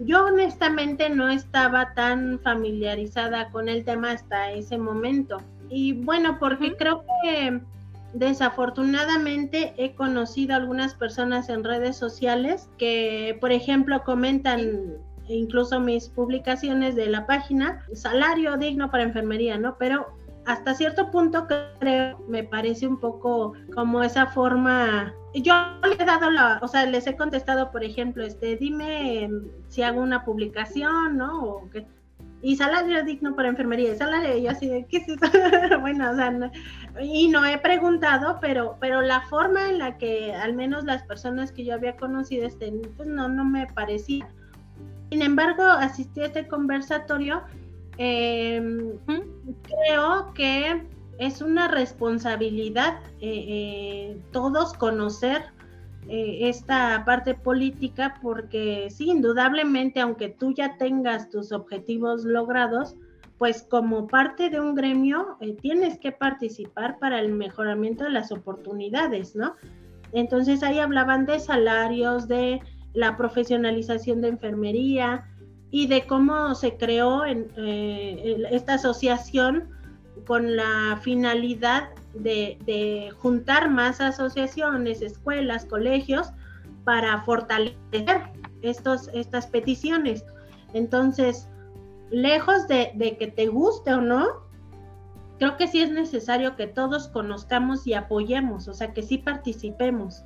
[0.00, 5.38] Yo honestamente no estaba tan familiarizada con el tema hasta ese momento.
[5.70, 7.60] Y bueno, porque creo que
[8.12, 14.98] desafortunadamente he conocido algunas personas en redes sociales que, por ejemplo, comentan
[15.28, 19.76] incluso mis publicaciones de la página, salario digno para enfermería, ¿no?
[19.78, 20.06] Pero
[20.46, 21.46] hasta cierto punto
[21.80, 25.14] creo, me parece un poco como esa forma.
[25.34, 29.30] Yo le he dado la, o sea, les he contestado, por ejemplo, este, dime
[29.68, 31.42] si hago una publicación, ¿no?
[31.42, 31.86] O que,
[32.42, 35.18] y salario digno para enfermería, salario, y yo así de, ¿qué es eso?
[35.80, 36.52] bueno, o sea,
[37.00, 41.52] y no he preguntado, pero, pero la forma en la que al menos las personas
[41.52, 44.28] que yo había conocido, este, pues no, no me parecía.
[45.10, 47.42] Sin embargo, asistí a este conversatorio,
[47.98, 48.92] em,
[49.62, 50.82] creo que
[51.18, 55.42] es una responsabilidad eh, eh, todos conocer
[56.08, 62.96] eh, esta parte política porque sí, indudablemente, aunque tú ya tengas tus objetivos logrados,
[63.38, 68.32] pues como parte de un gremio eh, tienes que participar para el mejoramiento de las
[68.32, 69.54] oportunidades, ¿no?
[70.12, 72.60] Entonces ahí hablaban de salarios, de
[72.92, 75.24] la profesionalización de enfermería
[75.74, 79.70] y de cómo se creó eh, esta asociación
[80.24, 86.28] con la finalidad de, juntar más asociaciones, escuelas, colegios
[86.84, 88.22] para fortalecer
[88.62, 90.24] estos, estas peticiones.
[90.74, 91.48] Entonces,
[92.08, 94.26] lejos de, que te guste o no,
[95.40, 100.22] creo que sí es necesario que todos conozcamos y apoyemos, o sea, que sí participemos,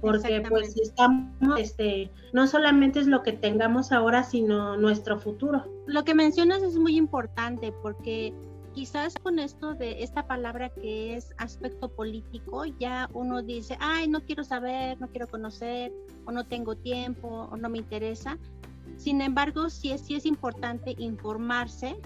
[0.00, 5.64] porque pues estamos, este, no solamente es lo que tengamos ahora, sino nuestro futuro.
[5.86, 8.32] Lo que mencionas es muy importante porque
[8.74, 14.20] quizás con esto de esta palabra que es aspecto político, ya uno dice, ay, no
[14.20, 15.92] quiero saber, no quiero conocer,
[16.26, 18.38] o no tengo tiempo, o no me interesa.
[18.98, 21.96] Sin embargo, sí es, sí es importante informarse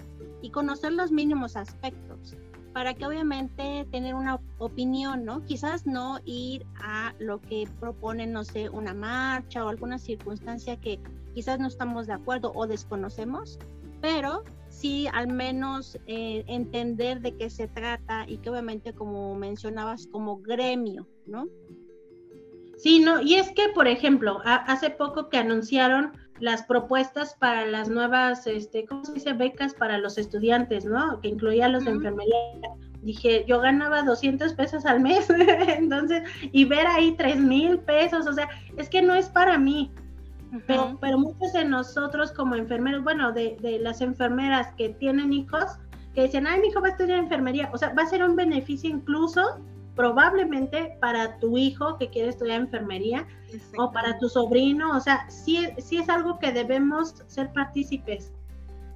[0.41, 2.35] y conocer los mínimos aspectos
[2.73, 5.43] para que obviamente tener una opinión, ¿no?
[5.45, 10.99] Quizás no ir a lo que proponen, no sé, una marcha o alguna circunstancia que
[11.33, 13.59] quizás no estamos de acuerdo o desconocemos,
[14.01, 20.07] pero sí al menos eh, entender de qué se trata y que obviamente como mencionabas
[20.07, 21.47] como gremio, ¿no?
[22.77, 27.87] Sí, no, y es que, por ejemplo, hace poco que anunciaron las propuestas para las
[27.87, 29.33] nuevas, este, ¿cómo se dice?
[29.33, 31.21] Becas para los estudiantes, ¿no?
[31.21, 32.35] Que incluía los de enfermería.
[33.03, 35.29] Dije, yo ganaba 200 pesos al mes,
[35.77, 39.91] entonces, y ver ahí 3 mil pesos, o sea, es que no es para mí.
[40.65, 45.77] pero, pero, muchos de nosotros como enfermeros, bueno, de, de las enfermeras que tienen hijos,
[46.15, 48.35] que dicen, ay, mi hijo va a estudiar enfermería, o sea, va a ser un
[48.35, 49.59] beneficio incluso
[49.95, 53.27] probablemente para tu hijo que quiere estudiar enfermería
[53.77, 58.31] o para tu sobrino, o sea, sí, sí es algo que debemos ser partícipes.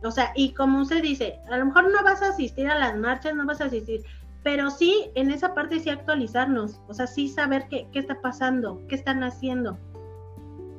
[0.04, 2.98] O sea, y como usted dice, a lo mejor no vas a asistir a las
[2.98, 4.04] marchas, no vas a asistir,
[4.44, 8.82] pero sí en esa parte sí actualizarnos, o sea, sí saber qué, qué está pasando,
[8.88, 9.78] qué están haciendo.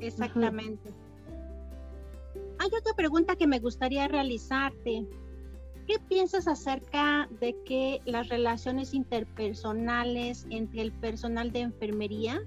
[0.00, 0.92] Exactamente.
[2.58, 5.06] Hay otra pregunta que me gustaría realizarte.
[5.86, 12.42] ¿Qué piensas acerca de que las relaciones interpersonales entre el personal de enfermería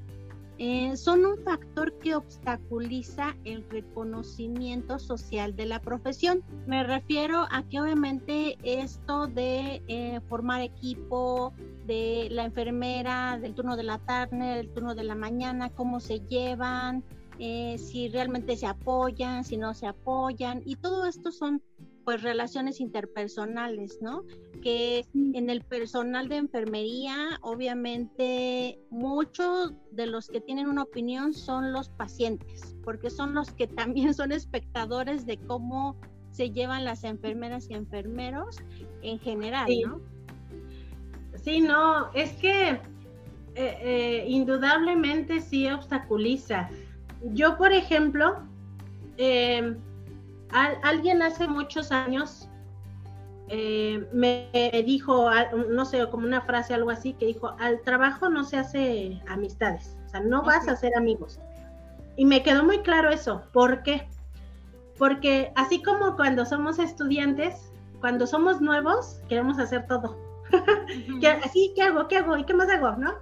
[0.57, 6.43] eh, son un factor que obstaculiza el reconocimiento social de la profesión?
[6.67, 11.53] Me refiero a que obviamente esto de eh, formar equipo,
[11.85, 16.19] de la enfermera, del turno de la tarde, del turno de la mañana, cómo se
[16.19, 17.05] llevan,
[17.39, 21.61] eh, si realmente se apoyan, si no se apoyan, y todo esto son
[22.09, 24.23] pues relaciones interpersonales, ¿no?
[24.63, 31.71] Que en el personal de enfermería, obviamente, muchos de los que tienen una opinión son
[31.71, 35.97] los pacientes, porque son los que también son espectadores de cómo
[36.31, 38.57] se llevan las enfermeras y enfermeros
[39.03, 40.01] en general, ¿no?
[41.35, 42.79] Sí, no, es que eh,
[43.55, 46.71] eh, indudablemente sí obstaculiza.
[47.33, 48.39] Yo, por ejemplo,
[49.17, 49.75] eh,
[50.51, 52.49] alguien hace muchos años
[53.49, 54.49] eh, me
[54.85, 55.29] dijo,
[55.69, 59.97] no sé, como una frase, algo así, que dijo, al trabajo no se hace amistades,
[60.05, 61.39] o sea, no vas a hacer amigos.
[62.15, 63.43] Y me quedó muy claro eso.
[63.53, 64.07] ¿Por qué?
[64.97, 67.71] Porque así como cuando somos estudiantes,
[68.01, 70.17] cuando somos nuevos, queremos hacer todo.
[71.43, 72.07] así, ¿qué hago?
[72.07, 72.37] ¿Qué hago?
[72.37, 72.91] ¿Y qué más hago?
[72.97, 73.13] ¿No?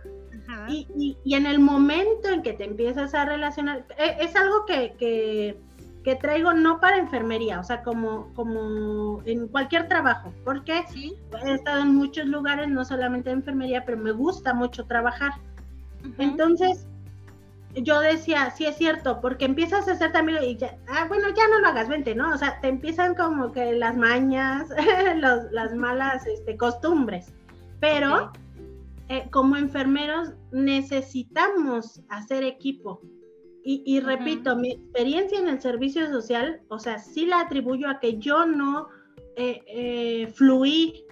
[0.67, 4.95] Y, y, en el momento en que te empiezas a relacionar, e, es, algo que,
[4.97, 5.59] que
[6.03, 10.83] que traigo no para enfermería, o sea, como, como en cualquier trabajo, porque
[11.45, 15.33] he estado en muchos lugares, no solamente de enfermería, pero me gusta mucho trabajar.
[16.17, 16.87] Entonces,
[17.75, 21.47] yo decía, sí es cierto, porque empiezas a hacer también, y ya, ah, bueno, ya
[21.49, 22.33] no lo hagas, vente, ¿no?
[22.33, 24.69] O sea, te empiezan como que las mañas,
[25.51, 27.33] las malas este, costumbres,
[27.79, 28.31] pero
[29.09, 33.01] eh, como enfermeros necesitamos hacer equipo,
[33.69, 38.17] y, repito, mi experiencia en el servicio social, o sea, sí la atribuyo a que
[38.17, 38.87] yo no
[39.35, 41.03] eh, eh, fluí,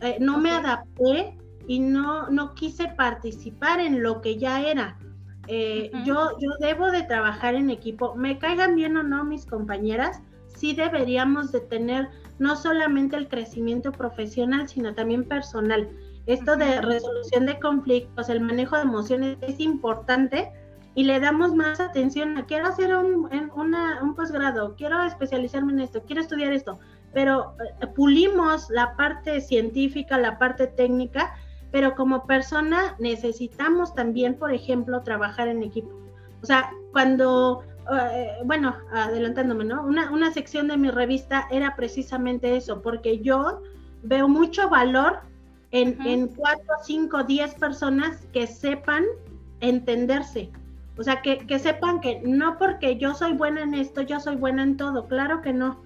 [0.00, 1.36] eh, no me adapté
[1.66, 4.96] y no, no quise participar en lo que ya era.
[6.04, 10.74] yo, yo debo de trabajar en equipo, me caigan bien o no mis compañeras, sí
[10.74, 15.90] deberíamos de tener no solamente el crecimiento profesional, sino también personal.
[16.26, 20.52] Esto de resolución de conflictos, el manejo de emociones es importante
[20.96, 26.02] y le damos más atención a quiero hacer un, un posgrado, quiero especializarme en esto,
[26.06, 26.80] quiero estudiar esto,
[27.12, 31.34] pero eh, pulimos la parte científica, la parte técnica,
[31.70, 35.90] pero como persona necesitamos también, por ejemplo, trabajar en equipo.
[36.42, 39.82] O sea, cuando, eh, bueno, adelantándome, ¿no?
[39.82, 43.60] Una, una sección de mi revista era precisamente eso, porque yo
[44.02, 45.20] veo mucho valor
[45.72, 49.04] en, en cuatro, cinco, diez personas que sepan
[49.60, 50.50] entenderse,
[50.98, 54.62] o sea, que, sepan que no porque yo soy buena en esto, yo soy buena
[54.62, 55.06] en todo.
[55.06, 55.82] Claro que no.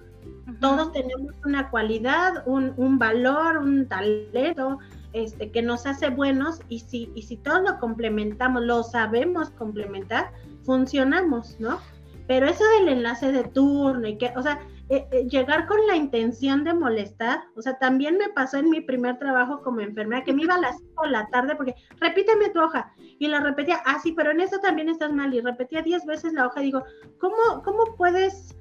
[0.59, 4.79] Todos tenemos una cualidad, un, un, valor, un talento
[5.13, 10.31] este, que nos hace buenos y si, y si todos lo complementamos, lo sabemos complementar,
[10.63, 11.79] funcionamos, ¿no?
[12.27, 14.59] Pero eso del enlace de turno y que, o sea,
[14.91, 18.81] eh, eh, llegar con la intención de molestar, o sea, también me pasó en mi
[18.81, 22.49] primer trabajo como enfermera, que me iba a las 5 de la tarde porque repíteme
[22.49, 25.81] tu hoja, y la repetía, ah, sí, pero en eso también estás mal, y repetía
[25.81, 26.83] 10 veces la hoja, y digo,
[27.19, 28.53] ¿cómo, cómo puedes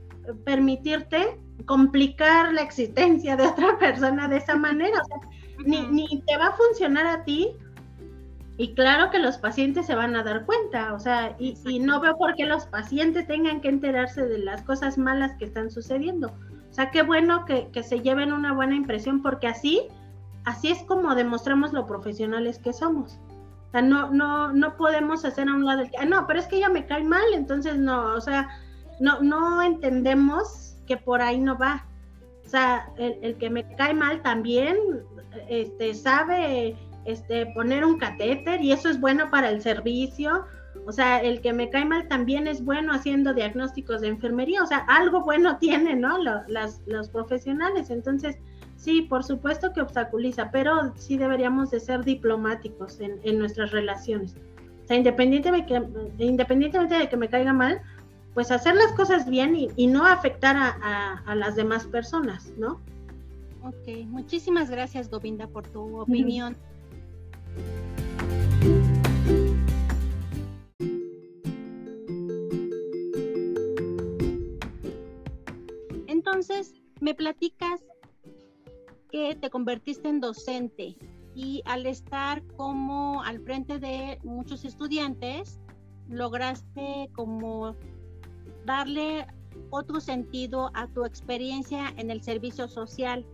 [0.44, 5.00] permitirte complicar la existencia de otra persona de esa manera?
[5.00, 5.30] O sea,
[5.66, 7.56] ni, ni te va a funcionar a ti,
[8.60, 12.18] y claro que los pacientes se van a dar cuenta, o sea, y, no veo
[12.18, 16.26] por qué los pacientes tengan que enterarse de las cosas malas que están sucediendo.
[16.70, 19.88] O sea, qué bueno que, se lleven una buena impresión, porque así,
[20.44, 23.18] así es como demostramos lo profesionales que somos.
[23.68, 26.40] O sea, no, no, no podemos hacer a un lado el que, ah, no, pero
[26.40, 28.46] es que ella me cae mal, entonces no, o sea,
[29.00, 31.86] no, no entendemos que por ahí no va.
[32.44, 34.76] O sea, el, el que me cae mal también
[35.48, 40.44] este, sabe este, poner un catéter y eso es bueno para el servicio
[40.86, 44.66] O sea, el que me cae mal también es bueno haciendo diagnósticos de enfermería, o
[44.66, 46.18] sea, algo bueno tienen, ¿no?
[46.18, 47.90] los profesionales.
[47.90, 48.36] Entonces,
[48.76, 54.34] sí, por supuesto que obstaculiza, pero sí deberíamos de ser diplomáticos en, nuestras relaciones.
[54.84, 55.80] O sea, independientemente de,
[56.16, 57.80] que, independientemente de que me caiga mal,
[58.34, 62.80] pues hacer las cosas bien y, no afectar a, las demás personas, ¿no?
[63.62, 66.56] Ok, muchísimas gracias Govinda por tu opinión.
[77.00, 77.80] Me platicas
[79.10, 80.96] que te convertiste en docente
[81.34, 85.60] y al estar como al frente de muchos estudiantes,
[86.08, 87.74] lograste como
[88.66, 89.26] darle
[89.70, 93.24] otro sentido a tu experiencia en el servicio social.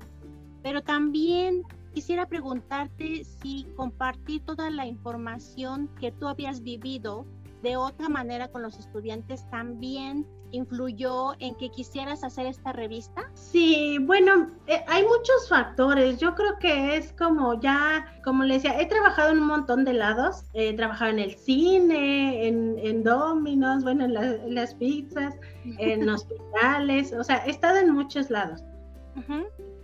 [0.63, 1.63] Pero también
[1.93, 7.27] quisiera preguntarte si compartir toda la información que tú habías vivido
[7.63, 13.31] de otra manera con los estudiantes también influyó en que quisieras hacer esta revista?
[13.35, 16.19] Sí, bueno, eh, hay muchos factores.
[16.19, 19.93] Yo creo que es como ya, como le decía, he trabajado en un montón de
[19.93, 20.45] lados.
[20.55, 25.35] He trabajado en el cine, en, en Dominos, bueno, en, las pizzas,
[25.65, 28.63] en hospitales, o sea, he estado en muchos lados.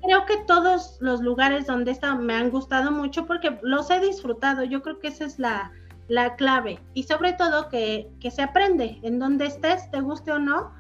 [0.03, 4.01] Creo que todos los lugares donde he estado me han gustado mucho porque los he
[4.01, 4.65] disfrutado.
[4.65, 5.73] Yo creo que esa es la,
[6.13, 10.71] la clave y sobre todo que, se aprende en donde estés, te guste o no,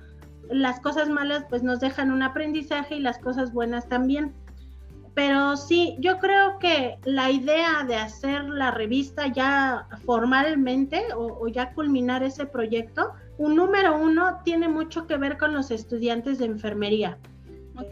[0.51, 4.35] las cosas malas pues nos dejan un aprendizaje y las cosas buenas también.
[5.15, 11.73] Pero sí, yo creo que la idea de hacer la revista ya formalmente o, ya
[11.73, 17.17] culminar ese proyecto, un número uno tiene mucho que ver con los estudiantes de enfermería.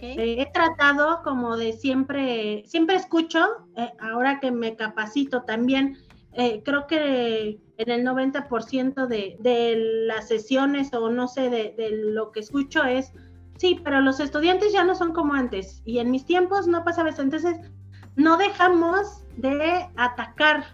[0.02, 5.96] Eh, he tratado como de siempre, siempre escucho, eh, ahora que me capacito también,
[6.32, 9.76] eh, creo que en el 90% de, de,
[10.06, 13.12] las sesiones o no sé, de, de, lo que escucho es,
[13.56, 17.10] sí, pero los estudiantes ya no son como antes y en mis tiempos no pasaba
[17.10, 17.22] eso.
[17.22, 17.58] Entonces,
[18.16, 20.64] no dejamos de atacar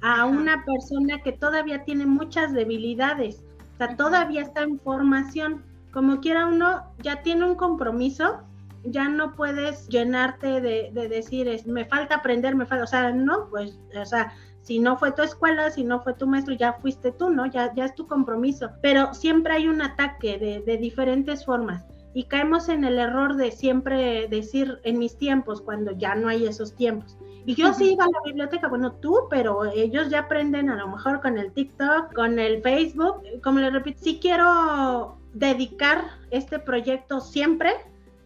[0.00, 3.42] a una persona que todavía tiene muchas debilidades,
[3.74, 5.62] o sea, todavía está en formación.
[5.92, 8.40] Como quiera uno, ya tiene un compromiso
[8.86, 13.12] ya no puedes llenarte de, de, decir, es, me falta aprender, me falta, o sea,
[13.12, 14.32] no, pues, o sea,
[14.62, 17.46] si no fue tu escuela, si no fue tu maestro, ya fuiste tú, ¿no?
[17.46, 18.70] Ya, ya es tu compromiso.
[18.82, 21.84] Pero siempre hay un ataque de, de diferentes formas
[22.14, 26.46] y caemos en el error de siempre decir en mis tiempos, cuando ya no hay
[26.46, 27.16] esos tiempos.
[27.44, 30.88] Y yo sí iba a la biblioteca, bueno, tú, pero ellos ya aprenden a lo
[30.88, 33.22] mejor con el TikTok, con el Facebook.
[33.44, 37.72] Como le repito, sí quiero dedicar este proyecto siempre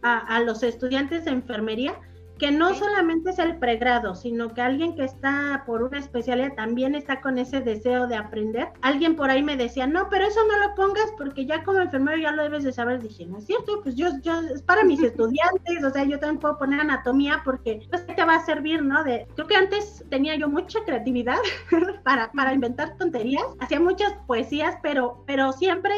[0.01, 1.95] a, a los estudiantes de enfermería,
[2.41, 6.95] que no solamente es el pregrado, sino que alguien que está por una especialidad también
[6.95, 8.69] está con ese deseo de aprender.
[8.81, 12.17] Alguien por ahí me decía, no, pero eso no lo pongas porque ya como enfermero
[12.17, 12.99] ya lo debes de saber.
[12.99, 16.39] Dije, no es cierto, pues yo, yo es para mis estudiantes, o sea, yo también
[16.39, 19.03] puedo poner anatomía porque pues te va a servir, ¿no?
[19.03, 21.37] De, creo que antes tenía yo mucha creatividad
[22.03, 25.93] para, para inventar tonterías, hacía muchas poesías, pero, pero siempre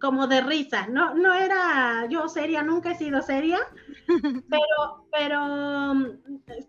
[0.00, 3.58] como de risa, no, no era yo seria, nunca he sido seria,
[4.50, 6.04] pero, pero mm,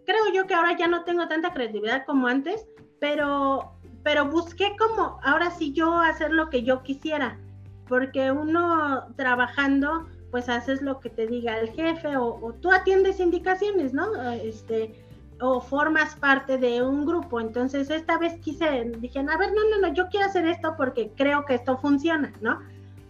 [0.06, 2.68] creo yo que ahora ya no tengo tanta creatividad como antes,
[3.00, 3.74] pero,
[4.04, 7.40] pero busqué como ahora sí yo hacer lo que yo quisiera,
[7.88, 13.20] porque uno trabajando, pues haces lo que te diga el jefe o, o tú atiendes
[13.20, 14.22] indicaciones, ¿no?
[14.32, 14.94] Este,
[15.42, 17.42] o formas parte de un grupo.
[17.42, 21.12] Entonces, esta vez quise, dije, a ver, no, no, no, yo quiero hacer esto porque
[21.18, 22.60] creo que esto funciona, ¿no?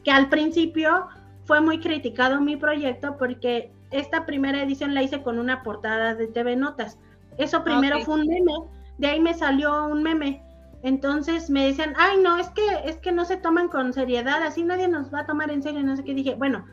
[0.04, 1.08] Que al principio
[1.45, 6.28] fue muy criticado mi proyecto porque esta primera edición la hice con una portada de
[6.28, 6.97] TV Notas.
[7.38, 8.54] Eso primero fue un meme,
[8.97, 10.43] de ahí me salió un meme.
[10.84, 14.64] Entonces me decían, ay no, es que, es que no se toman con seriedad, así
[14.64, 16.14] nadie nos va a tomar en serio, no sé qué.
[16.14, 16.66] Dije, bueno,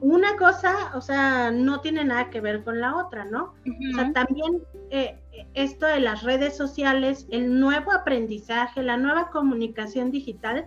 [0.00, 3.54] una cosa, o sea, no tiene nada que ver con la otra, ¿no?
[3.92, 4.60] O sea, también
[4.90, 5.18] eh,
[5.54, 10.66] esto de las redes sociales, el nuevo aprendizaje, la nueva comunicación digital,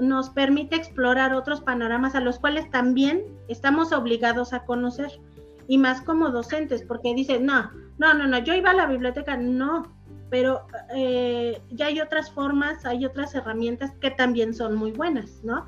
[0.00, 5.20] nos permite explorar otros panoramas a los cuales también estamos obligados a conocer
[5.68, 9.36] y más como docentes, porque dices, no, no, no, no, yo iba a la biblioteca,
[9.36, 9.94] no,
[10.30, 15.66] pero eh, ya hay otras formas, hay otras herramientas que también son muy buenas, ¿no?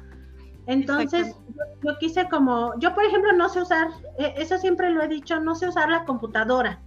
[0.67, 1.35] Entonces,
[1.83, 5.41] yo, quise como, yo por ejemplo no sé usar, e, eso siempre lo he dicho,
[5.41, 6.83] no sé usar la computadora.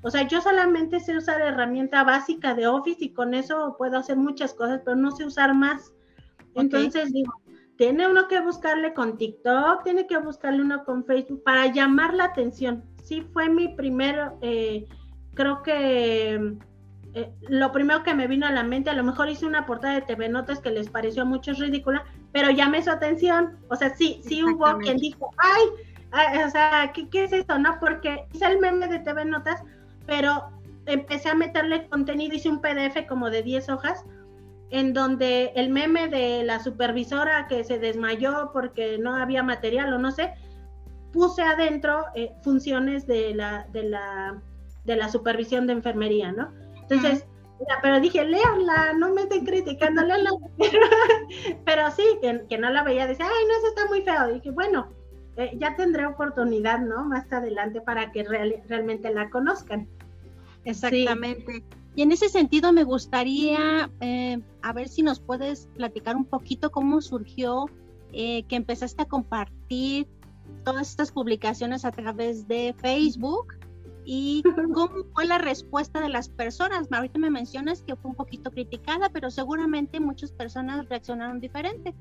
[0.00, 4.16] O sea, yo solamente sé usar herramienta básica de Office y con eso puedo hacer
[4.16, 5.92] muchas cosas, pero no sé usar más.
[6.56, 7.32] Entonces digo,
[7.76, 12.24] tiene uno que buscarle con TikTok, tiene que buscarle uno con Facebook para llamar la
[12.24, 12.84] atención.
[13.02, 14.86] Sí fue mi primer, eh,
[15.34, 16.56] creo que
[17.14, 19.94] eh, lo primero que me vino a la mente, a lo mejor hice una portada
[19.94, 23.58] de TV Notas que les pareció a muchos ridícula, pero llamé su atención.
[23.68, 27.58] O sea, sí, sí hubo quien dijo, ay, o sea, ¿qué, ¿qué, es esto?
[27.58, 29.62] No, porque hice el meme de TV Notas,
[30.06, 30.50] pero
[30.86, 34.04] empecé a meterle contenido, hice un PDF como de 10 hojas,
[34.70, 39.98] en donde el meme de la supervisora que se desmayó porque no había material o
[39.98, 40.34] no sé,
[41.12, 44.42] puse adentro eh, funciones de la, de, la,
[44.84, 46.52] de la supervisión de enfermería, ¿no?
[46.82, 47.26] Entonces,
[47.82, 50.30] pero dije, léanla, no me estén criticando, léanla.
[51.64, 54.34] pero sí, que, no la veía, decía, ay, no, eso está muy feo.
[54.34, 54.92] dije, bueno,
[55.36, 57.04] eh, ya tendré oportunidad, ¿no?
[57.04, 59.88] Más adelante para que realmente la conozcan.
[60.64, 61.64] Exactamente.
[61.96, 66.70] Y en ese sentido me gustaría, eh, a ver si nos puedes platicar un poquito
[66.70, 67.70] cómo surgió
[68.12, 70.06] eh, que empezaste a compartir
[70.62, 73.54] todas estas publicaciones a través de Facebook
[74.04, 74.42] y
[74.74, 76.86] cómo fue la respuesta de las personas.
[76.92, 81.94] Ahorita me mencionas que fue un poquito criticada, pero seguramente muchas personas reaccionaron diferente.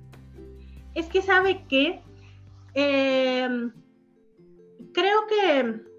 [0.93, 2.03] Es que sabe que
[2.73, 3.71] em,
[4.93, 5.94] creo que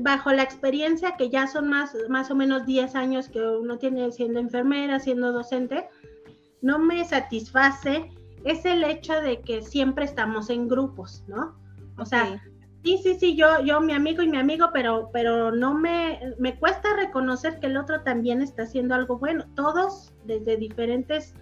[0.00, 4.10] bajo la experiencia que ya son más, más o menos 10 años que uno tiene
[4.12, 5.88] siendo enfermera, siendo docente,
[6.60, 8.10] no me satisface
[8.44, 11.56] es el hecho de que siempre estamos en grupos, ¿no?
[11.98, 12.42] O sea,
[12.84, 16.58] Sí, sí, sí, yo, yo, mi amigo y mi amigo, pero, pero no me, me
[16.58, 19.44] cuesta reconocer que el otro también está haciendo algo bueno.
[19.54, 21.32] Todos, desde diferentes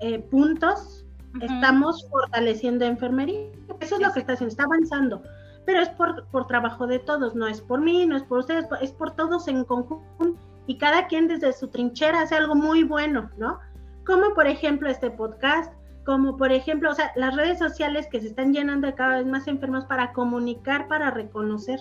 [0.00, 1.04] eh, puntos,
[1.42, 3.50] estamos fortaleciendo enfermería.
[3.78, 5.22] Eso es lo que está haciendo, está avanzando.
[5.66, 8.66] Pero es por, por trabajo de todos, no es por mí, no es por ustedes,
[8.80, 10.40] es por todos en conjunto.
[10.66, 13.58] Y cada quien desde su trinchera hace algo muy bueno, ¿no?
[14.04, 15.72] Como por ejemplo este podcast,
[16.06, 19.26] como por ejemplo, o sea, las redes sociales que se están llenando de cada vez
[19.26, 21.80] más enfermos para comunicar, para reconocer.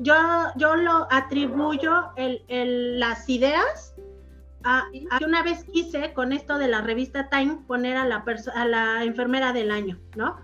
[0.00, 0.14] Yo,
[0.56, 3.94] yo lo atribuyo el, las ideas
[4.64, 4.84] a,
[5.18, 8.24] que una vez quise con esto de la revista Time poner a la,
[8.54, 10.36] a la enfermera del año, ¿no?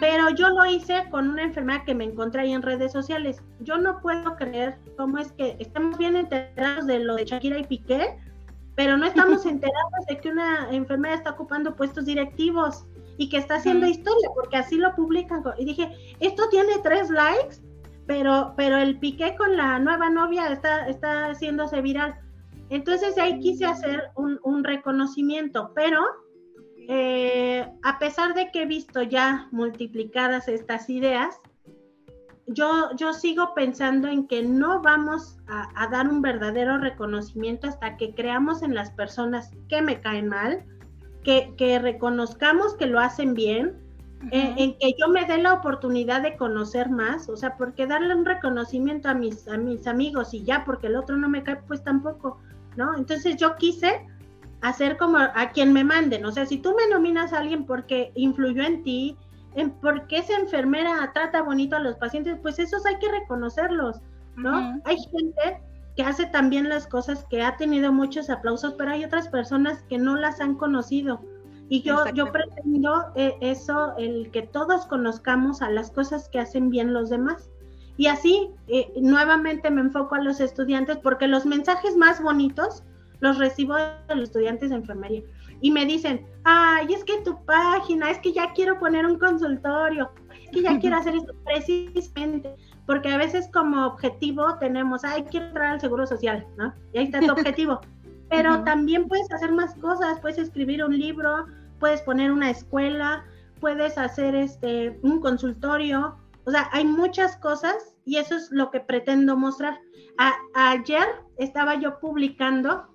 [0.00, 3.42] Pero yo lo hice con una enfermera que me encontré ahí en redes sociales.
[3.60, 7.64] Yo no puedo creer cómo es que estamos bien enterados de lo de Shakira y
[7.64, 8.18] Piqué,
[8.74, 12.86] pero no estamos enterados de que una enfermera está ocupando puestos directivos
[13.18, 15.42] y que está haciendo historia, porque así lo publican.
[15.58, 17.56] Y dije, esto tiene tres likes,
[18.06, 22.16] pero, pero el piqué con la nueva novia está, está haciéndose viral.
[22.70, 26.00] Entonces ahí quise hacer un, un reconocimiento, pero
[26.90, 31.38] eh, a pesar de que he visto ya multiplicadas estas ideas,
[32.46, 38.14] yo, yo sigo pensando en que no vamos a, dar un verdadero reconocimiento hasta que
[38.14, 40.64] creamos en las personas que me caen mal,
[41.22, 43.76] que, que reconozcamos que lo hacen bien,
[44.32, 48.14] eh, en, que yo me dé la oportunidad de conocer más, o sea, porque darle
[48.14, 51.56] un reconocimiento a mis, a mis amigos y ya, porque el otro no me cae,
[51.56, 52.40] pues tampoco,
[52.76, 52.96] ¿no?
[52.96, 54.06] Entonces yo quise
[54.60, 58.12] hacer como a quien me manden, o sea, si tú me nominas a alguien porque
[58.14, 59.16] influyó en ti,
[59.54, 64.00] en por qué esa enfermera trata bonito a los pacientes, pues esos hay que reconocerlos,
[64.36, 64.80] ¿no?
[64.84, 65.60] Hay gente
[65.96, 69.98] que hace también las cosas que ha tenido muchos aplausos, pero hay otras personas que
[69.98, 71.20] no las han conocido.
[71.68, 76.70] Y yo, yo pretendo eh, eso, el que todos conozcamos a las cosas que hacen
[76.70, 77.50] bien los demás.
[77.96, 82.84] Y así, eh, nuevamente me enfoco a los estudiantes porque los mensajes más bonitos
[83.20, 85.22] los recibo de los estudiantes de enfermería
[85.60, 90.10] y me dicen, ay, es que tu página, es que ya quiero poner un consultorio,
[90.40, 92.54] es que ya quiero hacer esto precisamente,
[92.86, 96.72] porque a veces como objetivo tenemos, ay, quiero entrar al seguro social, ¿no?
[96.92, 97.80] Y ahí está tu objetivo.
[98.30, 101.46] Pero también puedes hacer más cosas, puedes escribir un libro,
[101.80, 103.24] puedes poner una escuela,
[103.58, 108.80] puedes hacer este un consultorio, o sea, hay muchas cosas y eso es lo que
[108.80, 109.78] pretendo mostrar.
[110.54, 111.06] ayer
[111.38, 112.86] estaba yo publicando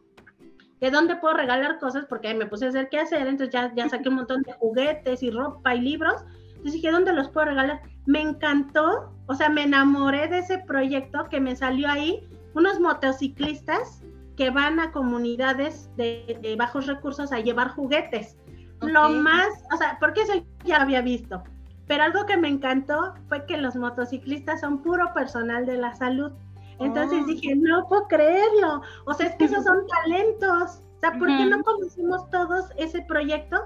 [0.83, 3.87] de dónde puedo regalar cosas, porque me puse a hacer qué hacer, entonces ya, ya
[3.87, 6.25] saqué un montón de juguetes y ropa y libros.
[6.49, 7.81] Entonces dije, ¿dónde los puedo regalar?
[8.05, 14.03] Me encantó, o sea, me enamoré de ese proyecto que me salió ahí, unos motociclistas
[14.35, 18.35] que van a comunidades de, bajos recursos a llevar juguetes.
[18.81, 20.33] Lo más, o sea, porque eso
[20.65, 21.45] ya lo había visto,
[21.87, 26.33] pero algo que me encantó fue que los motociclistas son puro personal de la salud.
[26.79, 27.27] Entonces oh.
[27.27, 28.81] dije, no puedo creerlo.
[29.05, 30.81] O sea, es que esos son talentos.
[30.97, 33.57] O sea, ¿por qué no conocemos todos ese proyecto?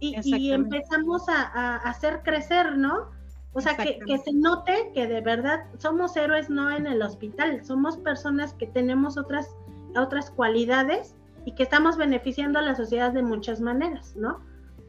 [0.00, 3.10] Y, empezamos a, hacer crecer, ¿no?
[3.52, 7.96] O sea, que, se note que de verdad somos héroes no en el hospital, somos
[7.98, 9.54] personas que tenemos otras,
[9.96, 14.40] otras cualidades y que estamos beneficiando a la sociedad de muchas maneras, ¿no?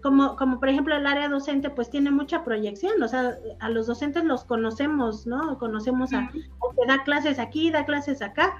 [0.01, 3.87] Como, como por ejemplo el área docente, pues tiene mucha proyección, o sea, a los
[3.87, 5.57] docentes los conocemos, ¿no?
[5.57, 8.57] Conocemos a, que da clases aquí, da clases acá,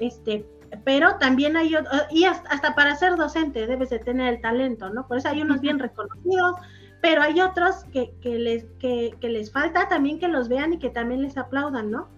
[0.00, 0.46] este,
[0.84, 1.74] pero también hay,
[2.10, 5.06] y hasta para ser docente debes de tener el talento, ¿no?
[5.06, 6.56] Por eso hay unos bien reconocidos,
[7.00, 11.22] pero hay otros que, les, que, les falta también que los vean y que también
[11.22, 12.08] les aplaudan, ¿no?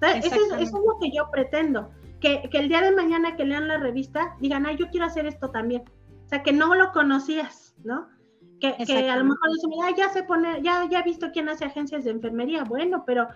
[0.00, 4.34] eso, es, lo que yo pretendo, que, el día de mañana que lean la revista
[4.40, 5.84] digan, ay, yo quiero hacer esto también.
[6.26, 8.08] O sea, que no lo conocías, ¿no?
[8.62, 11.64] Que, que a lo mejor dicen, ya sé poner, ya, ya he visto quién hace
[11.64, 13.26] agencias de enfermería, bueno, pero,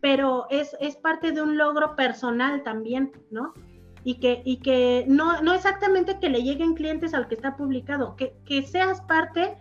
[0.00, 3.54] pero es, es parte de un logro personal también, ¿no?
[4.04, 8.14] y que, y que no, no exactamente que le lleguen clientes al que está publicado,
[8.16, 9.56] que, que seas parte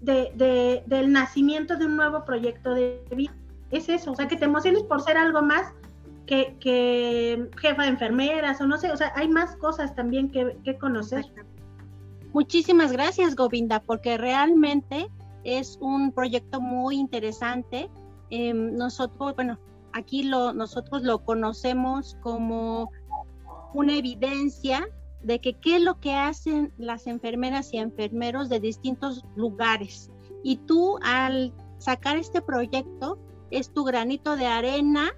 [0.00, 3.34] de, del nacimiento de un nuevo proyecto de vida.
[3.70, 5.72] Es eso, o sea, que te emociones por ser algo más
[6.26, 10.56] que, que jefa de enfermeras o no sé, o sea, hay más cosas también que,
[10.64, 11.24] que conocer.
[12.32, 15.08] Muchísimas gracias, Govinda, porque realmente
[15.44, 17.90] es un proyecto muy interesante.
[18.30, 19.58] Em, nosotros, bueno,
[19.92, 22.90] aquí lo, nosotros lo conocemos como
[23.74, 24.88] una evidencia
[25.22, 30.10] de que qué es lo que hacen las enfermeras y enfermeros de distintos lugares.
[30.42, 33.18] Y tú al sacar este proyecto
[33.50, 35.10] es tu granito de arena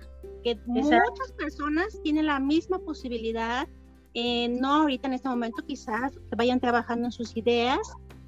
[0.42, 3.68] que muchas personas tienen la misma posibilidad,
[4.14, 7.80] eh, no ahorita en este momento quizás vayan trabajando en sus ideas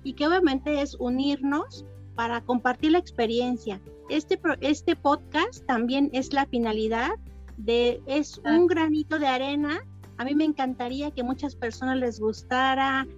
[0.05, 3.81] y que obviamente es unirnos para compartir la experiencia.
[4.09, 7.11] Este, este podcast también es la finalidad
[7.57, 9.83] de, es un granito de arena
[10.23, 13.09] a mí me encantaría que muchas personas les gustara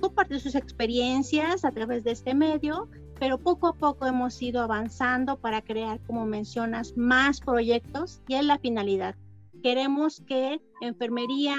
[0.00, 2.88] compartir sus experiencias a través de este medio,
[3.18, 8.44] pero poco a poco hemos ido avanzando para crear, como mencionas, más proyectos y es
[8.44, 9.16] la finalidad.
[9.64, 11.56] Queremos que enfermería,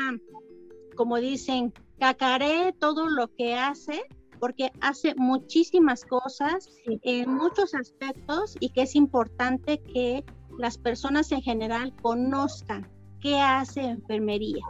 [0.96, 4.04] como dicen, cacaré todo lo que hace,
[4.40, 10.24] porque hace muchísimas cosas en muchos aspectos y que es importante que
[10.60, 12.88] las personas en general conozcan
[13.22, 14.64] qué hace enfermería.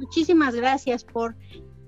[0.00, 1.36] Muchísimas gracias por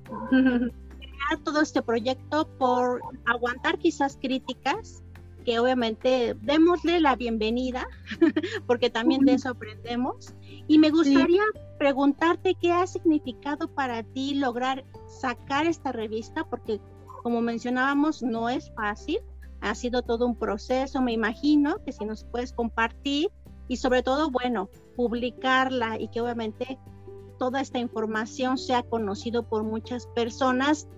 [0.31, 5.03] crear todo este proyecto, por aguantar quizás críticas,
[5.43, 7.87] que obviamente démosle la bienvenida,
[8.67, 10.35] porque también de eso aprendemos.
[10.69, 11.43] Y me gustaría
[11.79, 16.81] preguntarte qué ha significado para ti lograr sacar esta revista, porque
[17.23, 19.21] como mencionábamos, no es fácil,
[19.61, 23.31] ha sido todo un proceso, me imagino que si nos puedes compartir
[23.69, 26.79] y sobre todo, bueno, publicarla y que obviamente
[27.39, 30.89] toda esta información sea conocido por muchas personas,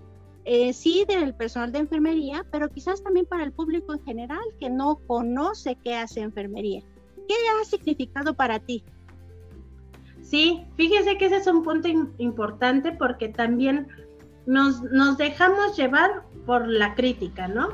[0.45, 4.69] eh, sí del personal de enfermería, pero quizás también para el público en general que
[4.69, 6.81] no conoce qué hace enfermería.
[7.27, 8.83] ¿Qué ha significado para ti?
[10.21, 11.87] Sí, fíjese que ese es un punto
[12.17, 13.87] importante porque también
[14.45, 17.69] nos, nos dejamos llevar por la crítica, ¿no?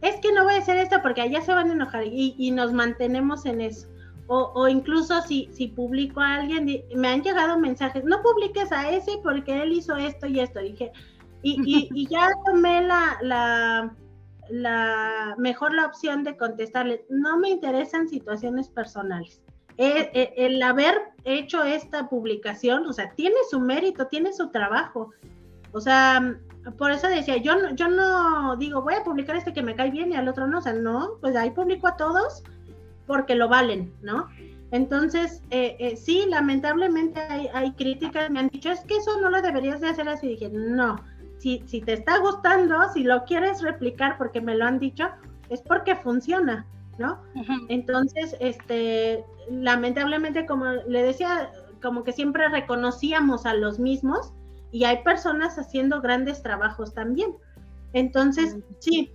[0.00, 2.50] Es que no voy a hacer esto porque allá se van a enojar y, y
[2.50, 3.88] nos mantenemos en eso.
[4.26, 9.18] O, incluso si, si publico a alguien, me han llegado mensajes, no publiques a ese
[9.22, 10.60] porque él hizo esto y esto.
[10.60, 10.92] Dije,
[11.44, 13.18] y, y, ya tomé la,
[14.50, 19.42] la, mejor la opción de contestarle, no me interesan situaciones personales.
[19.76, 25.10] El haber hecho esta publicación, o sea, tiene su mérito, tiene su trabajo.
[25.72, 26.36] O sea,
[26.78, 29.90] por eso decía, yo no, yo no digo, voy a publicar este que me cae
[29.90, 32.42] bien y al otro no, o sea, no, pues ahí publico a todos
[33.06, 34.28] porque lo valen, ¿no?
[34.70, 39.40] Entonces, eh, eh, sí, lamentablemente hay, críticas, me han dicho, es que eso no lo
[39.40, 40.26] deberías de hacer así.
[40.26, 40.96] dije, no,
[41.44, 45.10] si, si te está gustando, si lo quieres replicar porque me lo han dicho,
[45.50, 46.66] es porque funciona,
[46.96, 47.20] ¿no?
[47.68, 54.32] Entonces, este, lamentablemente, como le decía, como que siempre reconocíamos a los mismos
[54.72, 57.34] y hay personas haciendo grandes trabajos también.
[57.92, 59.12] Entonces, sí,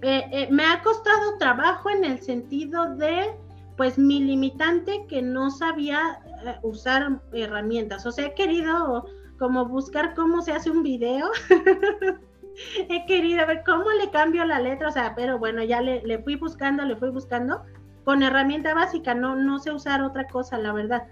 [0.00, 3.36] eh, eh, me ha costado trabajo en el sentido de,
[3.76, 8.04] pues, mi limitante que no sabía eh, usar herramientas.
[8.04, 9.06] O sea, he querido
[9.42, 11.28] como buscar cómo se hace un video.
[12.88, 16.36] he querido ver cómo le cambio la letra, o sea, pero bueno, ya le, fui
[16.36, 17.64] buscando, le fui buscando
[18.04, 21.08] con herramienta básica, no, no sé usar otra cosa, la verdad.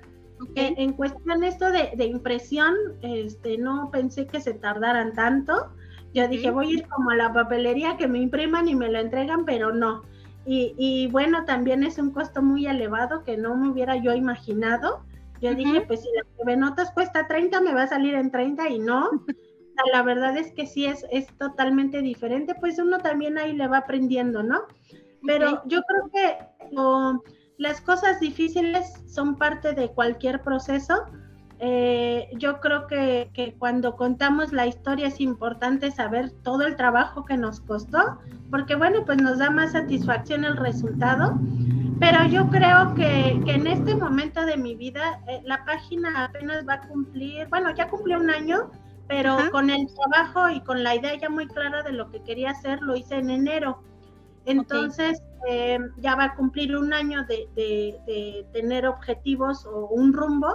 [0.55, 5.73] En, cuestión esto de, de, impresión, este, no pensé que se tardaran tanto.
[6.15, 9.01] Yo dije, voy a ir como a la papelería que me impriman y me lo
[9.01, 10.03] entregan, pero no.
[10.47, 15.03] Y, bueno, también es un costo muy elevado que no me hubiera yo imaginado.
[15.41, 16.09] Yo dije, pues si
[16.45, 19.11] la notas cuesta 30, me va a salir en 30 y no.
[19.93, 23.79] la verdad es que sí es, es totalmente diferente, pues uno también ahí le va
[23.79, 24.63] aprendiendo, ¿no?
[25.27, 26.39] Pero yo creo que
[27.57, 31.07] las cosas difíciles son parte de cualquier proceso
[31.63, 37.37] eh, yo creo que, cuando contamos la historia es importante saber todo el trabajo que
[37.37, 38.19] nos costó,
[38.51, 41.39] porque bueno, pues nos da más satisfacción el resultado,
[42.01, 46.67] pero yo creo que, que, en este momento de mi vida eh, la página apenas
[46.67, 48.71] va a cumplir, bueno, ya cumplió un año,
[49.07, 52.51] pero con el trabajo y con la idea ya muy clara de lo que quería
[52.51, 53.83] hacer, lo hice en enero.
[54.47, 60.49] Entonces, eh, ya va a cumplir un año de, de, tener objetivos o un rumbo.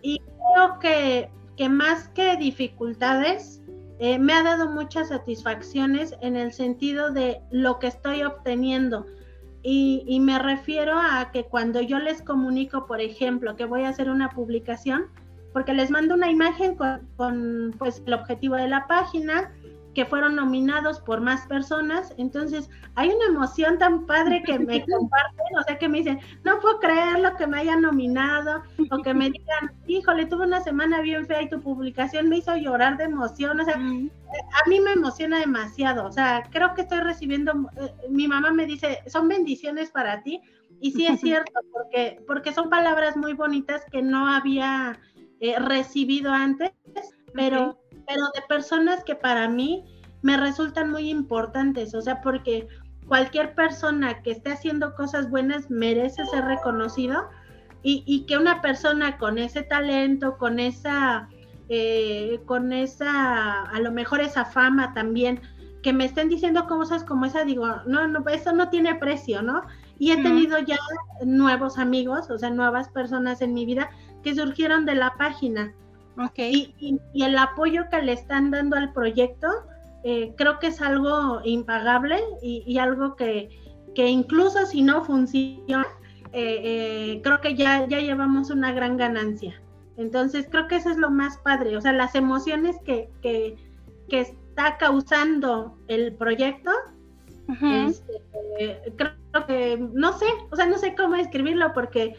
[0.00, 3.62] Y creo que, que, más que dificultades,
[3.98, 9.06] eh, me ha dado muchas satisfacciones en el sentido de lo que estoy obteniendo.
[9.68, 13.88] Y, y, me refiero a que cuando yo les comunico, por ejemplo, que voy a
[13.88, 15.06] hacer una publicación,
[15.52, 19.50] porque les mando una imagen con, con pues, el objetivo de la página,
[19.96, 22.12] que fueron nominados por más personas.
[22.18, 26.60] Entonces, hay una emoción tan padre que me comparten, o sea, que me dicen, no
[26.60, 31.00] puedo creer lo que me hayan nominado, o que me digan, híjole, tuve una semana
[31.00, 33.58] bien fea y tu publicación me hizo llorar de emoción.
[33.58, 36.04] O sea, a mí me emociona demasiado.
[36.04, 40.42] O sea, creo que estoy recibiendo, eh, mi mamá me dice, son bendiciones para ti.
[40.78, 45.00] Y sí es cierto, porque, porque son palabras muy bonitas que no había
[45.40, 46.72] eh, recibido antes,
[47.32, 49.84] pero pero de personas que para mí
[50.22, 52.68] me resultan muy importantes, o sea, porque
[53.06, 57.28] cualquier persona que esté haciendo cosas buenas merece ser reconocido
[57.88, 61.28] y, que una persona con ese talento, con esa,
[61.68, 65.40] eh, con esa, a lo mejor esa fama también,
[65.84, 69.62] que me estén diciendo cosas como esa, digo, no, no, eso no tiene precio, ¿no?
[70.00, 70.78] Y he tenido ya
[71.24, 73.88] nuevos amigos, o sea, nuevas personas en mi vida
[74.24, 75.72] que surgieron de la página.
[76.38, 79.48] Y, el apoyo que le están dando al proyecto,
[80.04, 83.50] eh, creo que es algo impagable y, algo que,
[83.94, 85.86] que, incluso si no funciona,
[86.32, 89.60] eh, eh, creo que ya, ya llevamos una gran ganancia.
[89.96, 93.56] Entonces, creo que eso es lo más padre, o sea, las emociones que, que,
[94.08, 96.70] que está causando el proyecto,
[97.62, 98.12] este,
[98.96, 102.14] creo que, no sé, o sea, no sé cómo escribirlo porque,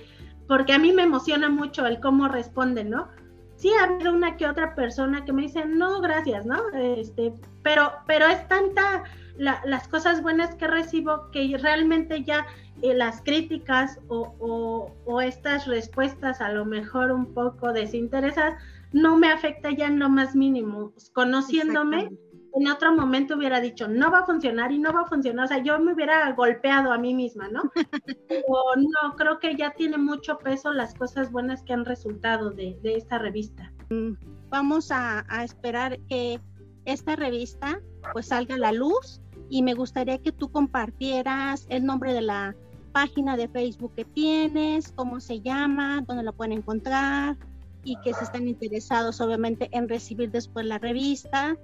[0.47, 3.09] porque a mí me emociona mucho el cómo responden, ¿no?
[3.57, 6.69] Sí ha habido una que otra persona que me dice, no, gracias, ¿no?
[6.73, 7.33] Este,
[7.63, 9.03] pero, pero es tanta
[9.37, 12.47] las cosas buenas que recibo que realmente ya
[12.81, 18.59] eh, las críticas o, o, estas respuestas a lo mejor un poco desinteresadas
[18.93, 20.93] no me afecta ya en lo más mínimo.
[21.13, 22.11] Conociéndome,
[22.59, 25.45] en otro momento hubiera dicho, no va a funcionar y no va a funcionar.
[25.45, 27.61] O sea, yo me hubiera golpeado a mí misma, ¿no?
[28.47, 32.79] o no, creo que ya tiene mucho peso las cosas buenas que han resultado de,
[32.83, 33.71] esta revista.
[33.89, 34.13] Mm,
[34.49, 36.39] vamos a, esperar que
[36.85, 37.79] esta revista
[38.13, 42.55] pues salga a la luz y me gustaría que tú compartieras el nombre de la
[42.91, 47.37] página de Facebook que tienes, cómo se llama, dónde la pueden encontrar
[47.83, 51.55] y que si están interesados obviamente en recibir después la revista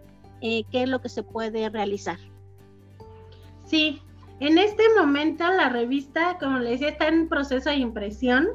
[0.44, 2.18] eh, qué es lo que se puede realizar.
[3.66, 4.02] Sí,
[4.42, 8.50] en este momento la revista, como les decía, está en proceso de impresión.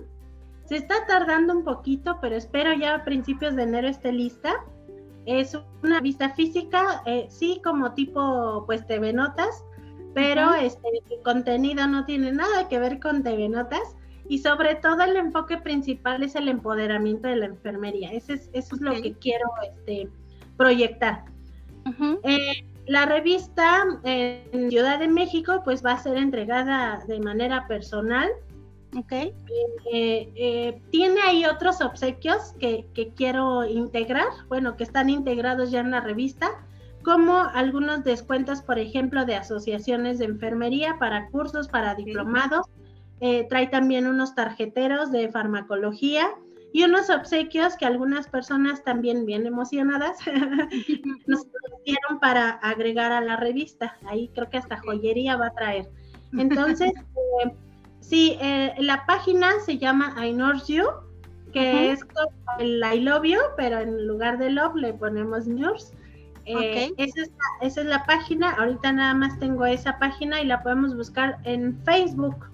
[0.67, 4.53] Se está tardando un poquito, pero espero ya a principios de enero esté lista.
[5.25, 9.65] Es una revista física, eh, sí, como tipo pues TV Notas,
[10.15, 13.97] pero este, el contenido no tiene nada que ver con TV Notas
[14.29, 18.13] y sobre todo el enfoque principal es el empoderamiento de la enfermería.
[18.13, 20.11] Eso es, eso es lo que quiero este,
[20.59, 21.25] proyectar.
[22.23, 28.29] Eh, la revista en Ciudad de México pues va a ser entregada de manera personal.
[28.97, 29.35] Okay.
[29.93, 35.91] Eh, eh, tiene ahí otros obsequios que, quiero integrar, bueno, que están integrados ya en
[35.91, 36.49] la revista,
[37.03, 42.67] como algunos descuentos, por ejemplo, de asociaciones de enfermería para cursos, para diplomados.
[43.21, 46.35] trae también unos tarjeteros de farmacología
[46.73, 50.19] y unos obsequios que algunas personas también bien emocionadas
[51.27, 51.47] nos
[51.85, 53.97] dieron para agregar a la revista.
[54.07, 55.89] Ahí creo que hasta joyería va a traer.
[56.39, 57.53] Entonces, eh,
[58.01, 60.85] sí, eh, la página se llama I Know You,
[61.53, 65.97] que es como el I Love You, pero en lugar de love le ponemos Nurse.
[66.45, 68.53] Eh, esa, es la, esa es la página.
[68.53, 72.47] Ahorita nada más tengo esa página y la podemos buscar en Facebook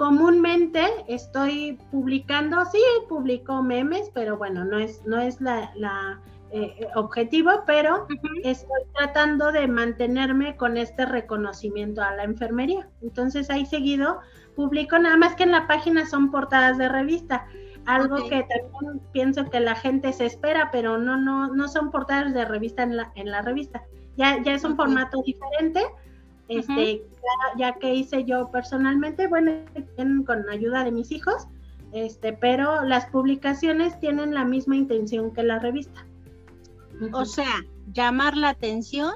[0.00, 6.22] comúnmente estoy publicando, sí, publico memes, pero bueno, no es, no es la,
[6.52, 8.06] eh, objetivo, pero
[8.42, 12.88] estoy tratando de mantenerme con este reconocimiento a la enfermería.
[13.02, 14.20] Entonces ahí seguido
[14.56, 17.44] publico, nada más que en la página son portadas de revista,
[17.84, 22.32] algo que también pienso que la gente se espera, pero no, no, no son portadas
[22.32, 23.82] de revista en la, en la revista.
[24.16, 25.82] Ya, ya es un formato diferente
[26.50, 27.02] este,
[27.56, 29.52] ya, que hice yo personalmente, bueno,
[30.26, 31.46] con ayuda de mis hijos,
[31.92, 36.04] este, pero las publicaciones tienen la misma intención que la revista.
[37.12, 39.14] O sea, llamar la atención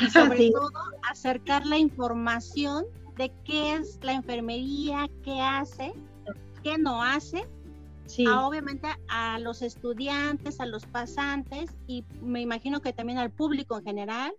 [0.00, 0.70] y sobre todo
[1.10, 2.84] acercar la información
[3.16, 5.92] de qué es la enfermería, qué hace,
[6.62, 7.48] qué no hace,
[8.06, 8.26] sí.
[8.28, 13.84] obviamente a los estudiantes, a los pasantes y me imagino que también al público en
[13.84, 14.32] general,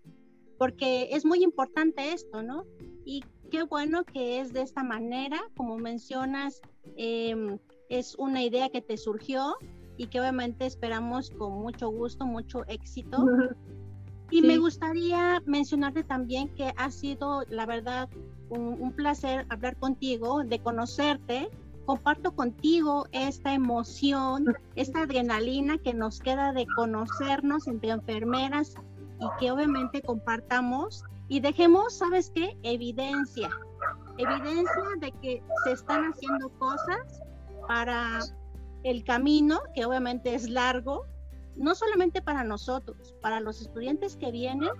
[0.59, 2.65] porque es muy importante esto, ¿no?
[3.05, 6.61] Y qué bueno que es de esta manera, como mencionas,
[6.97, 7.57] em,
[7.89, 9.55] es una idea que te surgió
[9.97, 13.17] y que obviamente esperamos con mucho gusto, mucho éxito.
[14.31, 18.09] Y me gustaría mencionarte también que ha sido, la verdad,
[18.49, 21.49] un, placer hablar contigo, de conocerte.
[21.87, 24.45] Comparto contigo esta emoción,
[24.75, 28.75] esta adrenalina que nos queda de conocernos entre enfermeras
[29.19, 32.57] y que obviamente compartamos y dejemos, ¿sabes qué?
[32.63, 33.49] Evidencia,
[34.17, 37.21] evidencia de que se están haciendo cosas
[37.67, 38.19] para
[38.83, 41.05] el camino, que obviamente es largo,
[41.55, 44.71] no solamente para nosotros, para los estudiantes que vienen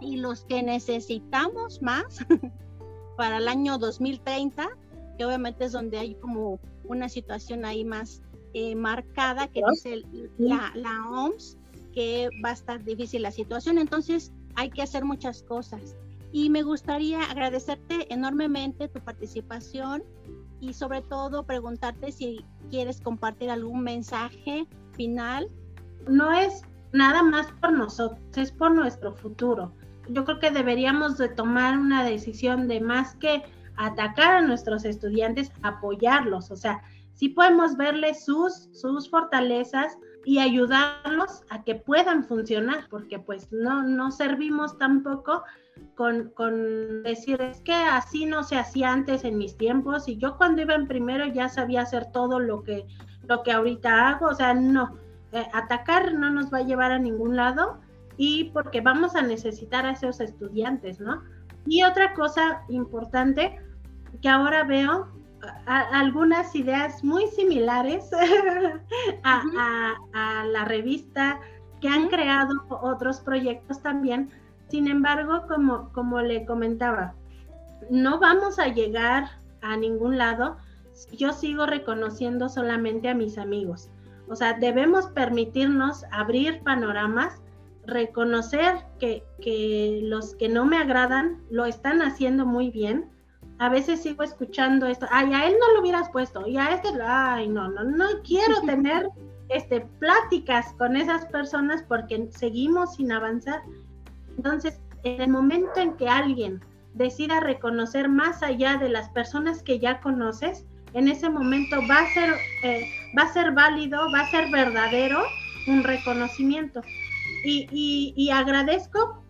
[0.00, 2.24] y los que necesitamos más
[3.16, 4.68] para el año 2030,
[5.18, 8.22] que obviamente es donde hay como una situación ahí más
[8.54, 10.02] eh, marcada que dice
[10.38, 11.58] la, la OMS,
[11.96, 13.78] que va a estar difícil la situación.
[13.78, 15.96] Entonces hay que hacer muchas cosas.
[16.30, 20.04] Y me gustaría agradecerte enormemente tu participación
[20.60, 25.48] y sobre todo preguntarte si quieres compartir algún mensaje final
[26.06, 29.72] no es nada más por nosotros, es por nuestro futuro.
[30.10, 33.42] Yo creo que deberíamos de tomar una decisión de más que
[33.76, 36.82] atacar a nuestros estudiantes, apoyarlos, o sea,
[37.14, 39.96] sí podemos verles sus, sus fortalezas
[40.26, 45.44] y ayudarlos a que puedan funcionar, porque pues no, no servimos tampoco
[45.94, 50.36] con, con decir, es que así no se hacía antes en mis tiempos y yo
[50.36, 52.88] cuando iba en primero ya sabía hacer todo lo que,
[53.28, 54.98] lo que ahorita hago, o sea, no,
[55.30, 57.78] eh, atacar no nos va a llevar a ningún lado
[58.16, 61.22] y porque vamos a necesitar a esos estudiantes, ¿no?
[61.66, 63.60] Y otra cosa importante
[64.20, 65.06] que ahora veo
[65.66, 68.10] algunas ideas muy similares
[69.24, 69.94] a,
[70.46, 71.40] la revista
[71.80, 74.30] que han creado otros proyectos también.
[74.68, 77.14] Sin embargo, como, como le comentaba,
[77.90, 79.28] no vamos a llegar
[79.60, 80.56] a ningún lado
[80.92, 83.90] si yo sigo reconociendo solamente a mis amigos.
[84.28, 87.40] O sea, debemos permitirnos abrir panoramas,
[87.86, 89.22] reconocer que,
[90.02, 93.10] los que no me agradan lo están haciendo muy bien.
[93.58, 96.88] A veces sigo escuchando esto, ay, a él no lo hubieras puesto, y a este,
[97.02, 99.08] ay, no, no, no quiero tener
[99.48, 103.62] este, pláticas con esas personas porque seguimos sin avanzar.
[104.36, 106.60] Entonces, en el momento en que alguien
[106.94, 112.14] decida reconocer más allá de las personas que ya conoces, en ese momento va a
[112.14, 112.86] ser, eh,
[113.16, 115.22] va a ser válido, va a ser verdadero
[115.68, 116.80] un reconocimiento.
[117.44, 119.22] Y, y, agradezco,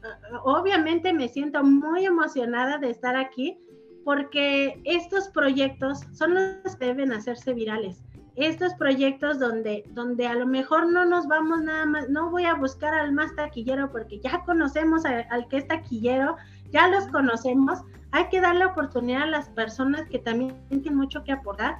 [0.44, 3.58] obviamente me siento muy emocionada de estar aquí
[4.06, 8.04] porque estos proyectos son los que deben hacerse virales.
[8.36, 12.54] Estos proyectos donde, donde a lo mejor no nos vamos nada más, no voy a
[12.54, 16.36] buscar al más taquillero porque ya conocemos al que es taquillero,
[16.70, 17.80] ya los conocemos,
[18.12, 21.76] hay que darle oportunidad a las personas que también tienen mucho que aportar.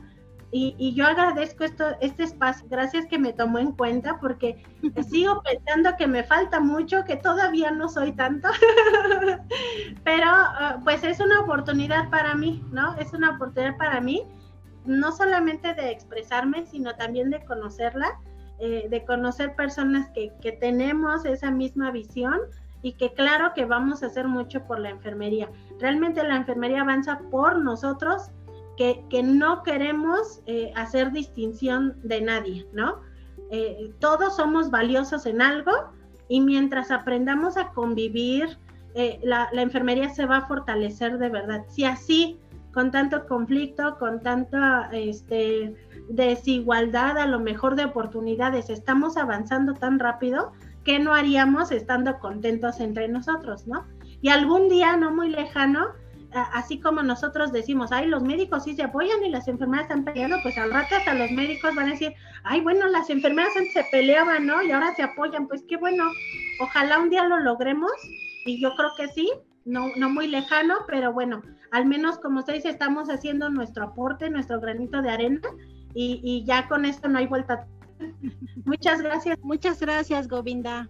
[0.53, 4.65] Y, yo agradezco esto, este espacio, gracias que me tomó en cuenta, porque
[5.11, 8.49] sigo pensando que me falta mucho, que todavía no soy tanto,
[10.05, 12.95] pero ah, pues es una oportunidad para mí, ¿no?
[12.95, 14.23] Es una oportunidad para mí,
[14.85, 18.19] no solamente de expresarme, sino también de conocerla,
[18.59, 22.41] eh, de conocer personas que, que tenemos esa misma visión
[22.83, 25.51] y que claro que vamos a hacer mucho por la enfermería.
[25.81, 28.31] Realmente la enfermería avanza por nosotros,
[28.77, 33.01] que, no queremos eh, hacer distinción de nadie, ¿no?
[33.51, 35.73] Eh, todos somos valiosos en algo
[36.29, 38.59] y mientras aprendamos a convivir,
[38.95, 41.65] eh, la, enfermería se va a fortalecer de verdad.
[41.69, 42.41] Si así,
[42.73, 45.75] con tanto conflicto, con tanta este,
[46.09, 50.53] desigualdad, a lo mejor de oportunidades, estamos avanzando tan rápido,
[50.85, 53.87] ¿qué no haríamos estando contentos entre nosotros, no?
[54.21, 55.87] Y algún día, no muy lejano,
[56.33, 60.39] así como nosotros decimos, ay, los médicos sí se apoyan y las enfermeras están peleando,
[60.43, 62.13] pues al rato hasta los médicos van a decir,
[62.45, 64.63] ay, bueno, las enfermeras antes se peleaban, ¿no?
[64.63, 66.05] Y ahora se apoyan, pues qué bueno,
[66.61, 67.93] ojalá un día lo logremos
[68.45, 69.31] y yo creo que sí,
[69.65, 74.61] no, no muy lejano, pero bueno, al menos como usted estamos haciendo nuestro aporte, nuestro
[74.61, 75.41] granito de arena
[75.95, 77.67] y, y ya con esto no hay vuelta
[78.65, 79.39] Muchas gracias.
[79.43, 80.89] Muchas gracias, Govinda.